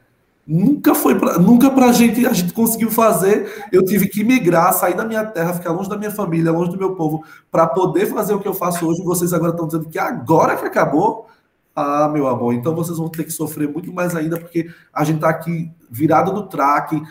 Nunca 0.46 0.94
foi 0.94 1.18
pra, 1.18 1.38
nunca 1.38 1.70
pra 1.70 1.90
gente, 1.90 2.24
a 2.24 2.32
gente 2.32 2.52
conseguiu 2.52 2.90
fazer. 2.90 3.66
Eu 3.72 3.84
tive 3.84 4.06
que 4.06 4.22
migrar, 4.22 4.72
sair 4.74 4.94
da 4.94 5.04
minha 5.04 5.24
terra, 5.24 5.54
ficar 5.54 5.72
longe 5.72 5.88
da 5.88 5.98
minha 5.98 6.10
família, 6.10 6.52
longe 6.52 6.70
do 6.70 6.78
meu 6.78 6.94
povo, 6.94 7.24
para 7.50 7.66
poder 7.66 8.06
fazer 8.06 8.32
o 8.34 8.38
que 8.38 8.46
eu 8.46 8.54
faço 8.54 8.86
hoje. 8.86 9.02
Vocês 9.02 9.32
agora 9.32 9.50
estão 9.50 9.66
dizendo 9.66 9.88
que 9.88 9.98
agora 9.98 10.56
que 10.56 10.64
acabou. 10.64 11.26
Ah, 11.74 12.08
meu 12.08 12.26
amor, 12.26 12.54
então 12.54 12.74
vocês 12.74 12.96
vão 12.96 13.08
ter 13.08 13.24
que 13.24 13.30
sofrer 13.30 13.68
muito 13.68 13.92
mais 13.92 14.16
ainda, 14.16 14.38
porque 14.38 14.70
a 14.94 15.04
gente 15.04 15.16
está 15.16 15.28
aqui 15.28 15.70
virado 15.90 16.32
no 16.32 16.44
traque, 16.44 17.02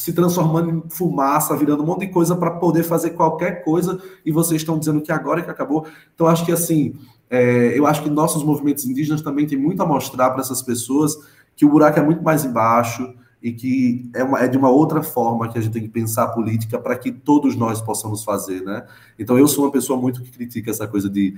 se 0.00 0.14
transformando 0.14 0.70
em 0.70 0.82
fumaça, 0.88 1.54
virando 1.54 1.82
um 1.82 1.86
monte 1.86 2.06
de 2.06 2.08
coisa 2.08 2.34
para 2.34 2.52
poder 2.52 2.84
fazer 2.84 3.10
qualquer 3.10 3.62
coisa, 3.62 4.00
e 4.24 4.32
vocês 4.32 4.62
estão 4.62 4.78
dizendo 4.78 5.02
que 5.02 5.12
agora 5.12 5.40
é 5.40 5.42
que 5.42 5.50
acabou. 5.50 5.86
Então, 6.14 6.26
acho 6.26 6.42
que 6.46 6.52
assim, 6.52 6.94
é, 7.28 7.78
eu 7.78 7.86
acho 7.86 8.02
que 8.02 8.08
nossos 8.08 8.42
movimentos 8.42 8.86
indígenas 8.86 9.20
também 9.20 9.46
têm 9.46 9.58
muito 9.58 9.82
a 9.82 9.86
mostrar 9.86 10.30
para 10.30 10.40
essas 10.40 10.62
pessoas 10.62 11.18
que 11.54 11.66
o 11.66 11.68
buraco 11.68 11.98
é 11.98 12.02
muito 12.02 12.22
mais 12.22 12.46
embaixo, 12.46 13.14
e 13.42 13.52
que 13.52 14.10
é, 14.14 14.24
uma, 14.24 14.40
é 14.40 14.48
de 14.48 14.56
uma 14.56 14.70
outra 14.70 15.02
forma 15.02 15.50
que 15.50 15.58
a 15.58 15.60
gente 15.60 15.72
tem 15.72 15.82
que 15.82 15.88
pensar 15.88 16.24
a 16.24 16.28
política 16.28 16.78
para 16.78 16.96
que 16.96 17.10
todos 17.10 17.54
nós 17.54 17.80
possamos 17.80 18.24
fazer, 18.24 18.62
né? 18.62 18.86
Então 19.18 19.38
eu 19.38 19.48
sou 19.48 19.64
uma 19.64 19.70
pessoa 19.70 20.00
muito 20.00 20.22
que 20.22 20.30
critica 20.30 20.70
essa 20.70 20.86
coisa 20.86 21.08
de 21.08 21.34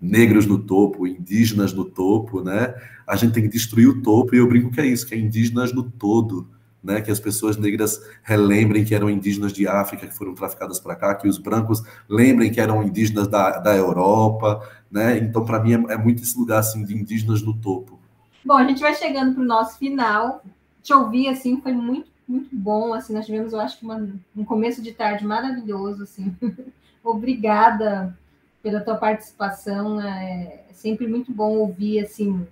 negros 0.00 0.46
no 0.46 0.58
topo, 0.58 1.06
indígenas 1.06 1.72
no 1.72 1.84
topo, 1.84 2.42
né? 2.42 2.74
A 3.06 3.16
gente 3.16 3.32
tem 3.32 3.42
que 3.42 3.48
destruir 3.48 3.88
o 3.88 4.02
topo 4.02 4.34
e 4.34 4.38
eu 4.38 4.48
brinco 4.48 4.70
que 4.70 4.80
é 4.80 4.86
isso, 4.86 5.06
que 5.06 5.14
é 5.14 5.18
indígenas 5.18 5.72
no 5.72 5.82
todo, 5.82 6.48
né? 6.82 7.00
Que 7.00 7.10
as 7.10 7.20
pessoas 7.20 7.56
negras 7.56 8.00
relembrem 8.22 8.84
que 8.84 8.94
eram 8.94 9.08
indígenas 9.08 9.52
de 9.52 9.66
África 9.68 10.06
que 10.06 10.14
foram 10.14 10.34
traficadas 10.34 10.80
para 10.80 10.96
cá, 10.96 11.14
que 11.14 11.28
os 11.28 11.38
brancos 11.38 11.82
lembrem 12.08 12.50
que 12.50 12.60
eram 12.60 12.82
indígenas 12.82 13.28
da, 13.28 13.58
da 13.58 13.76
Europa, 13.76 14.66
né? 14.90 15.18
Então 15.18 15.44
para 15.44 15.60
mim 15.60 15.74
é, 15.74 15.94
é 15.94 15.96
muito 15.96 16.22
esse 16.22 16.38
lugar 16.38 16.58
assim 16.58 16.84
de 16.84 16.94
indígenas 16.94 17.42
no 17.42 17.54
topo. 17.54 17.98
Bom, 18.44 18.54
a 18.54 18.66
gente 18.66 18.80
vai 18.80 18.94
chegando 18.94 19.34
para 19.34 19.42
o 19.42 19.46
nosso 19.46 19.78
final 19.78 20.42
te 20.82 20.92
ouvir, 20.92 21.28
assim, 21.28 21.60
foi 21.60 21.72
muito, 21.72 22.10
muito 22.26 22.48
bom, 22.52 22.92
assim, 22.92 23.14
nós 23.14 23.24
tivemos, 23.24 23.52
eu 23.52 23.60
acho 23.60 23.78
uma, 23.82 24.08
um 24.36 24.44
começo 24.44 24.82
de 24.82 24.92
tarde 24.92 25.24
maravilhoso, 25.24 26.02
assim, 26.02 26.34
obrigada 27.04 28.16
pela 28.62 28.80
tua 28.80 28.96
participação, 28.96 30.00
é 30.00 30.64
sempre 30.72 31.06
muito 31.06 31.32
bom 31.32 31.56
ouvir, 31.58 32.00
assim, 32.00 32.46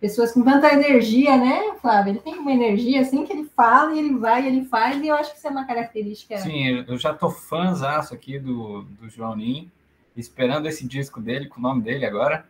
pessoas 0.00 0.32
com 0.32 0.42
tanta 0.42 0.72
energia, 0.72 1.36
né, 1.36 1.74
Flávio? 1.80 2.12
Ele 2.12 2.20
tem 2.20 2.38
uma 2.38 2.52
energia, 2.52 3.02
assim, 3.02 3.26
que 3.26 3.32
ele 3.32 3.48
fala, 3.54 3.94
e 3.94 3.98
ele 3.98 4.14
vai, 4.14 4.44
e 4.44 4.46
ele 4.46 4.64
faz, 4.64 5.00
e 5.02 5.08
eu 5.08 5.14
acho 5.14 5.32
que 5.32 5.38
isso 5.38 5.46
é 5.46 5.50
uma 5.50 5.66
característica... 5.66 6.38
Sim, 6.38 6.84
eu 6.88 6.96
já 6.96 7.12
tô 7.12 7.30
fãzaço 7.30 8.14
aqui 8.14 8.38
do, 8.38 8.82
do 9.00 9.08
João 9.08 9.36
Nin, 9.36 9.70
esperando 10.16 10.66
esse 10.66 10.86
disco 10.86 11.20
dele, 11.20 11.48
com 11.48 11.60
o 11.60 11.62
nome 11.62 11.82
dele 11.82 12.06
agora, 12.06 12.44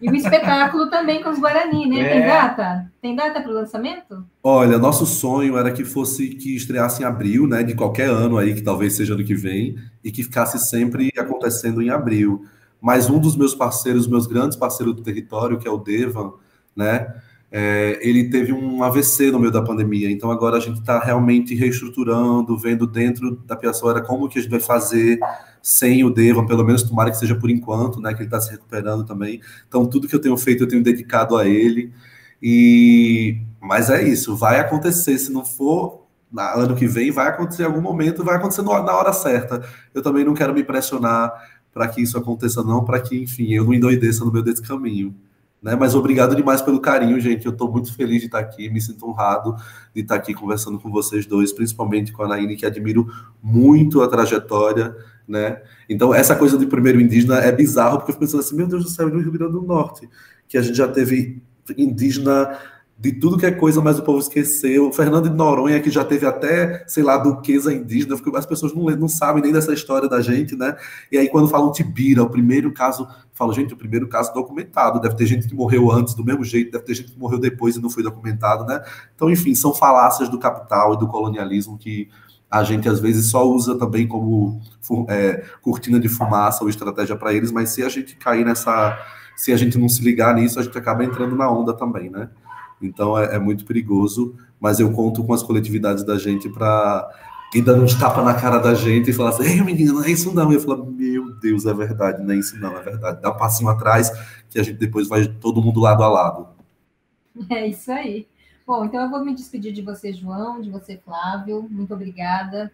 e 0.00 0.10
o 0.10 0.14
espetáculo 0.14 0.90
também 0.90 1.22
com 1.22 1.30
os 1.30 1.38
Guarani, 1.38 1.88
né? 1.88 2.00
É. 2.00 2.12
Tem 2.12 2.26
data? 2.26 2.92
Tem 3.00 3.16
data 3.16 3.40
para 3.40 3.50
o 3.50 3.54
lançamento? 3.54 4.24
Olha, 4.42 4.76
nosso 4.76 5.06
sonho 5.06 5.56
era 5.56 5.72
que 5.72 5.84
fosse 5.84 6.30
que 6.30 6.54
estreasse 6.54 7.02
em 7.02 7.06
abril, 7.06 7.46
né? 7.46 7.62
De 7.62 7.74
qualquer 7.74 8.10
ano 8.10 8.36
aí, 8.36 8.54
que 8.54 8.60
talvez 8.60 8.94
seja 8.94 9.14
ano 9.14 9.24
que 9.24 9.34
vem, 9.34 9.78
e 10.02 10.10
que 10.10 10.22
ficasse 10.22 10.58
sempre 10.58 11.10
acontecendo 11.16 11.80
em 11.80 11.90
abril. 11.90 12.44
Mas 12.80 13.08
um 13.08 13.18
dos 13.18 13.36
meus 13.36 13.54
parceiros, 13.54 14.06
meus 14.06 14.26
grandes 14.26 14.58
parceiros 14.58 14.94
do 14.94 15.02
território, 15.02 15.58
que 15.58 15.66
é 15.66 15.70
o 15.70 15.78
Devan, 15.78 16.34
né? 16.74 17.14
É, 17.56 18.00
ele 18.02 18.28
teve 18.30 18.52
um 18.52 18.82
AVC 18.82 19.30
no 19.30 19.38
meio 19.38 19.52
da 19.52 19.62
pandemia, 19.62 20.10
então 20.10 20.28
agora 20.30 20.56
a 20.56 20.60
gente 20.60 20.80
está 20.80 20.98
realmente 20.98 21.54
reestruturando, 21.54 22.58
vendo 22.58 22.84
dentro 22.84 23.36
da 23.46 23.54
Piaçora 23.54 24.00
como 24.00 24.28
que 24.28 24.40
a 24.40 24.42
gente 24.42 24.50
vai 24.50 24.58
fazer 24.58 25.20
sem 25.62 26.02
o 26.02 26.10
Devan, 26.10 26.46
pelo 26.46 26.64
menos 26.64 26.82
tomara 26.82 27.12
que 27.12 27.16
seja 27.16 27.36
por 27.36 27.48
enquanto, 27.48 28.00
né, 28.00 28.12
que 28.12 28.18
ele 28.18 28.24
está 28.24 28.40
se 28.40 28.50
recuperando 28.50 29.04
também. 29.04 29.40
Então 29.68 29.86
tudo 29.86 30.08
que 30.08 30.16
eu 30.16 30.20
tenho 30.20 30.36
feito 30.36 30.64
eu 30.64 30.68
tenho 30.68 30.82
dedicado 30.82 31.36
a 31.36 31.46
ele. 31.46 31.92
E 32.42 33.40
mas 33.60 33.88
é 33.88 34.02
isso, 34.02 34.34
vai 34.36 34.58
acontecer, 34.58 35.16
se 35.16 35.32
não 35.32 35.44
for 35.44 36.04
ano 36.36 36.74
que 36.74 36.86
vem, 36.86 37.10
vai 37.10 37.28
acontecer 37.28 37.62
em 37.62 37.66
algum 37.66 37.80
momento, 37.80 38.24
vai 38.24 38.36
acontecer 38.36 38.62
na 38.62 38.96
hora 38.96 39.12
certa. 39.12 39.64
Eu 39.94 40.02
também 40.02 40.24
não 40.24 40.34
quero 40.34 40.52
me 40.52 40.64
pressionar 40.64 41.32
para 41.72 41.88
que 41.88 42.02
isso 42.02 42.18
aconteça 42.18 42.62
não, 42.62 42.84
para 42.84 43.00
que, 43.00 43.16
enfim, 43.20 43.52
eu 43.52 43.64
não 43.64 43.74
endoideça 43.74 44.24
no 44.24 44.32
meio 44.32 44.44
desse 44.44 44.62
caminho. 44.62 45.14
Né? 45.64 45.74
Mas 45.74 45.94
obrigado 45.94 46.36
demais 46.36 46.60
pelo 46.60 46.78
carinho, 46.78 47.18
gente. 47.18 47.46
Eu 47.46 47.52
estou 47.52 47.72
muito 47.72 47.90
feliz 47.94 48.20
de 48.20 48.26
estar 48.26 48.38
aqui, 48.38 48.68
me 48.68 48.78
sinto 48.82 49.08
honrado 49.08 49.56
de 49.94 50.02
estar 50.02 50.14
aqui 50.14 50.34
conversando 50.34 50.78
com 50.78 50.90
vocês 50.90 51.24
dois, 51.24 51.54
principalmente 51.54 52.12
com 52.12 52.22
a 52.22 52.28
Naine, 52.28 52.54
que 52.54 52.66
admiro 52.66 53.08
muito 53.42 54.02
a 54.02 54.08
trajetória, 54.08 54.94
né? 55.26 55.62
Então, 55.88 56.14
essa 56.14 56.36
coisa 56.36 56.58
de 56.58 56.66
primeiro 56.66 57.00
indígena 57.00 57.38
é 57.38 57.50
bizarro, 57.50 57.96
porque 57.96 58.10
eu 58.10 58.14
fico 58.14 58.26
pensando 58.26 58.40
assim, 58.40 58.54
meu 58.54 58.66
Deus 58.66 58.84
do 58.84 58.90
céu, 58.90 59.08
no 59.08 59.18
Rio 59.18 59.32
Grande 59.32 59.52
do 59.52 59.62
Norte, 59.62 60.06
que 60.46 60.58
a 60.58 60.62
gente 60.62 60.76
já 60.76 60.86
teve 60.86 61.42
indígena 61.78 62.58
de 62.96 63.12
tudo 63.12 63.36
que 63.36 63.44
é 63.44 63.50
coisa, 63.50 63.82
mas 63.82 63.98
o 63.98 64.02
povo 64.02 64.18
esqueceu. 64.18 64.92
Fernando 64.92 65.28
de 65.28 65.34
Noronha, 65.34 65.80
que 65.80 65.90
já 65.90 66.04
teve 66.04 66.24
até, 66.24 66.84
sei 66.86 67.02
lá, 67.02 67.18
duquesa 67.18 67.72
indígena, 67.72 68.16
as 68.36 68.46
pessoas 68.46 68.72
não, 68.72 68.84
não 68.84 69.08
sabem 69.08 69.42
nem 69.42 69.52
dessa 69.52 69.74
história 69.74 70.08
da 70.08 70.20
gente, 70.20 70.54
né? 70.54 70.76
E 71.10 71.18
aí, 71.18 71.28
quando 71.28 71.48
falam 71.48 71.72
Tibira, 71.72 72.22
o 72.22 72.30
primeiro 72.30 72.72
caso, 72.72 73.06
falo, 73.32 73.52
gente, 73.52 73.74
o 73.74 73.76
primeiro 73.76 74.08
caso 74.08 74.32
documentado, 74.32 75.00
deve 75.00 75.16
ter 75.16 75.26
gente 75.26 75.48
que 75.48 75.54
morreu 75.54 75.90
antes 75.90 76.14
do 76.14 76.24
mesmo 76.24 76.44
jeito, 76.44 76.70
deve 76.70 76.84
ter 76.84 76.94
gente 76.94 77.12
que 77.12 77.18
morreu 77.18 77.38
depois 77.38 77.76
e 77.76 77.82
não 77.82 77.90
foi 77.90 78.02
documentado, 78.02 78.64
né? 78.64 78.80
Então, 79.14 79.28
enfim, 79.28 79.54
são 79.54 79.74
falácias 79.74 80.28
do 80.28 80.38
capital 80.38 80.94
e 80.94 80.98
do 80.98 81.08
colonialismo 81.08 81.76
que 81.76 82.08
a 82.48 82.62
gente 82.62 82.88
às 82.88 83.00
vezes 83.00 83.30
só 83.30 83.44
usa 83.44 83.76
também 83.76 84.06
como 84.06 84.60
é, 85.08 85.44
cortina 85.60 85.98
de 85.98 86.08
fumaça 86.08 86.62
ou 86.62 86.70
estratégia 86.70 87.16
para 87.16 87.34
eles, 87.34 87.50
mas 87.50 87.70
se 87.70 87.82
a 87.82 87.88
gente 87.88 88.14
cair 88.14 88.44
nessa. 88.44 88.96
Se 89.36 89.52
a 89.52 89.56
gente 89.56 89.76
não 89.76 89.88
se 89.88 90.00
ligar 90.00 90.32
nisso, 90.32 90.60
a 90.60 90.62
gente 90.62 90.78
acaba 90.78 91.04
entrando 91.04 91.34
na 91.34 91.50
onda 91.50 91.74
também, 91.74 92.08
né? 92.08 92.30
Então 92.80 93.18
é, 93.18 93.36
é 93.36 93.38
muito 93.38 93.64
perigoso, 93.64 94.34
mas 94.60 94.80
eu 94.80 94.92
conto 94.92 95.24
com 95.24 95.32
as 95.32 95.42
coletividades 95.42 96.04
da 96.04 96.18
gente 96.18 96.48
para 96.48 97.08
ir 97.54 97.62
dando 97.62 97.84
uns 97.84 97.94
tapas 97.94 98.24
na 98.24 98.34
cara 98.34 98.58
da 98.58 98.74
gente 98.74 99.10
e 99.10 99.12
falar 99.12 99.30
assim: 99.30 99.44
ei, 99.44 99.62
menino, 99.62 99.94
não 99.94 100.04
é 100.04 100.10
isso 100.10 100.34
não. 100.34 100.50
E 100.50 100.54
eu 100.56 100.60
falo: 100.60 100.84
meu 100.86 101.34
Deus, 101.36 101.66
é 101.66 101.74
verdade, 101.74 102.22
não 102.22 102.32
é 102.32 102.36
isso 102.36 102.58
não, 102.58 102.76
é 102.76 102.82
verdade. 102.82 103.20
Dá 103.20 103.30
um 103.30 103.36
passinho 103.36 103.70
atrás 103.70 104.10
que 104.50 104.58
a 104.58 104.62
gente 104.62 104.78
depois 104.78 105.08
vai 105.08 105.26
todo 105.26 105.62
mundo 105.62 105.80
lado 105.80 106.02
a 106.02 106.08
lado. 106.08 106.48
É 107.50 107.66
isso 107.66 107.90
aí. 107.90 108.26
Bom, 108.66 108.84
então 108.84 109.02
eu 109.02 109.10
vou 109.10 109.24
me 109.24 109.34
despedir 109.34 109.72
de 109.72 109.82
você, 109.82 110.12
João, 110.12 110.60
de 110.60 110.70
você, 110.70 110.96
Flávio. 111.04 111.66
Muito 111.70 111.92
obrigada. 111.92 112.72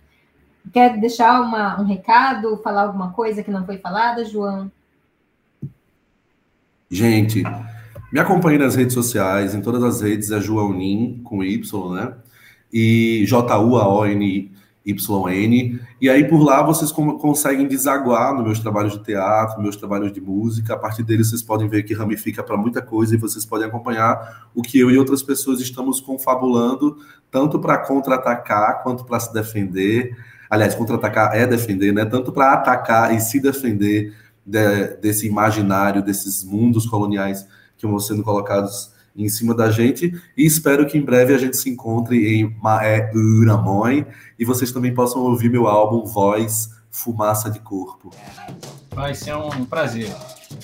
Quer 0.73 1.01
deixar 1.01 1.41
uma, 1.41 1.81
um 1.81 1.85
recado, 1.85 2.57
falar 2.59 2.83
alguma 2.83 3.13
coisa 3.13 3.43
que 3.43 3.51
não 3.51 3.65
foi 3.65 3.79
falada, 3.79 4.25
João? 4.25 4.71
Gente, 6.91 7.43
me 8.13 8.19
acompanhe 8.19 8.59
nas 8.59 8.75
redes 8.75 8.95
sociais, 8.95 9.55
em 9.55 9.61
todas 9.61 9.83
as 9.85 10.01
redes 10.01 10.31
é 10.31 10.41
João 10.41 10.73
Nin, 10.73 11.21
com 11.23 11.45
Y, 11.45 11.95
né? 11.95 12.13
E 12.73 13.25
J-U-A-O-N-Y-N. 13.27 14.51
E 16.01 16.09
aí 16.11 16.25
por 16.29 16.43
lá 16.43 16.63
vocês 16.63 16.91
conseguem 16.91 17.69
desaguar 17.69 18.35
nos 18.35 18.45
meus 18.45 18.59
trabalhos 18.59 18.95
de 18.95 19.05
teatro, 19.05 19.63
meus 19.63 19.77
trabalhos 19.77 20.13
de 20.13 20.21
música. 20.21 20.75
A 20.75 20.77
partir 20.77 21.05
deles 21.05 21.31
vocês 21.31 21.43
podem 21.43 21.69
ver 21.69 21.85
que 21.85 21.95
ramifica 21.95 22.43
para 22.43 22.57
muita 22.57 22.83
coisa 22.83 23.15
e 23.15 23.19
vocês 23.19 23.45
podem 23.45 23.69
acompanhar 23.69 24.49
o 24.55 24.63
que 24.63 24.79
eu 24.79 24.91
e 24.91 24.99
outras 24.99 25.23
pessoas 25.23 25.61
estamos 25.61 26.01
confabulando, 26.01 26.97
tanto 27.31 27.61
para 27.61 27.79
contra-atacar 27.79 28.83
quanto 28.83 29.05
para 29.05 29.21
se 29.21 29.33
defender. 29.33 30.17
Aliás, 30.49 30.75
contra-atacar 30.75 31.37
é 31.37 31.47
defender, 31.47 31.93
né? 31.93 32.05
Tanto 32.05 32.33
para 32.33 32.53
atacar 32.55 33.15
e 33.15 33.21
se 33.21 33.39
defender 33.39 34.13
de, 34.45 34.97
desse 34.97 35.29
imaginário, 35.29 36.03
desses 36.03 36.43
mundos 36.43 36.87
coloniais 36.87 37.47
que 37.81 37.87
vão 37.87 37.99
sendo 37.99 38.23
colocados 38.23 38.93
em 39.17 39.29
cima 39.29 39.55
da 39.55 39.71
gente 39.71 40.13
e 40.37 40.47
espero 40.47 40.87
que 40.87 40.97
em 40.97 41.03
breve 41.03 41.35
a 41.35 41.39
gente 41.39 41.57
se 41.57 41.69
encontre 41.69 42.35
em 42.35 42.57
Maé 42.63 43.11
Uramoi 43.15 44.07
e 44.39 44.45
vocês 44.45 44.71
também 44.71 44.95
possam 44.95 45.23
ouvir 45.23 45.51
meu 45.51 45.67
álbum 45.67 46.05
Voz 46.05 46.71
Fumaça 46.91 47.51
de 47.51 47.59
Corpo. 47.61 48.11
Vai 48.95 49.15
ser 49.15 49.35
um 49.37 49.65
prazer. 49.65 50.15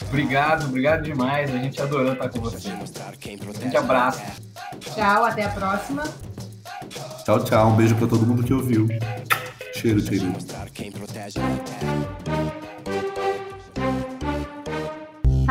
Obrigado, 0.09 0.66
obrigado 0.66 1.02
demais. 1.02 1.50
A 1.55 1.59
gente 1.59 1.81
adorou 1.81 2.12
estar 2.12 2.29
com 2.29 2.40
você. 2.40 2.70
Um 2.70 3.52
grande 3.52 3.76
abraço. 3.76 4.22
Tchau, 4.81 5.24
até 5.24 5.44
a 5.44 5.50
próxima. 5.50 6.05
Tchau, 7.24 7.44
tchau. 7.44 7.68
Um 7.68 7.76
beijo 7.76 7.94
para 7.96 8.07
todo 8.07 8.26
mundo 8.26 8.42
que 8.42 8.52
ouviu. 8.52 8.88
Cheiro, 9.74 10.00
cheiro. 10.00 10.33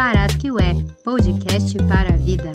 Parasque 0.06 0.52
Web, 0.52 0.86
podcast 1.04 1.76
para 1.88 2.14
a 2.14 2.18
vida. 2.18 2.52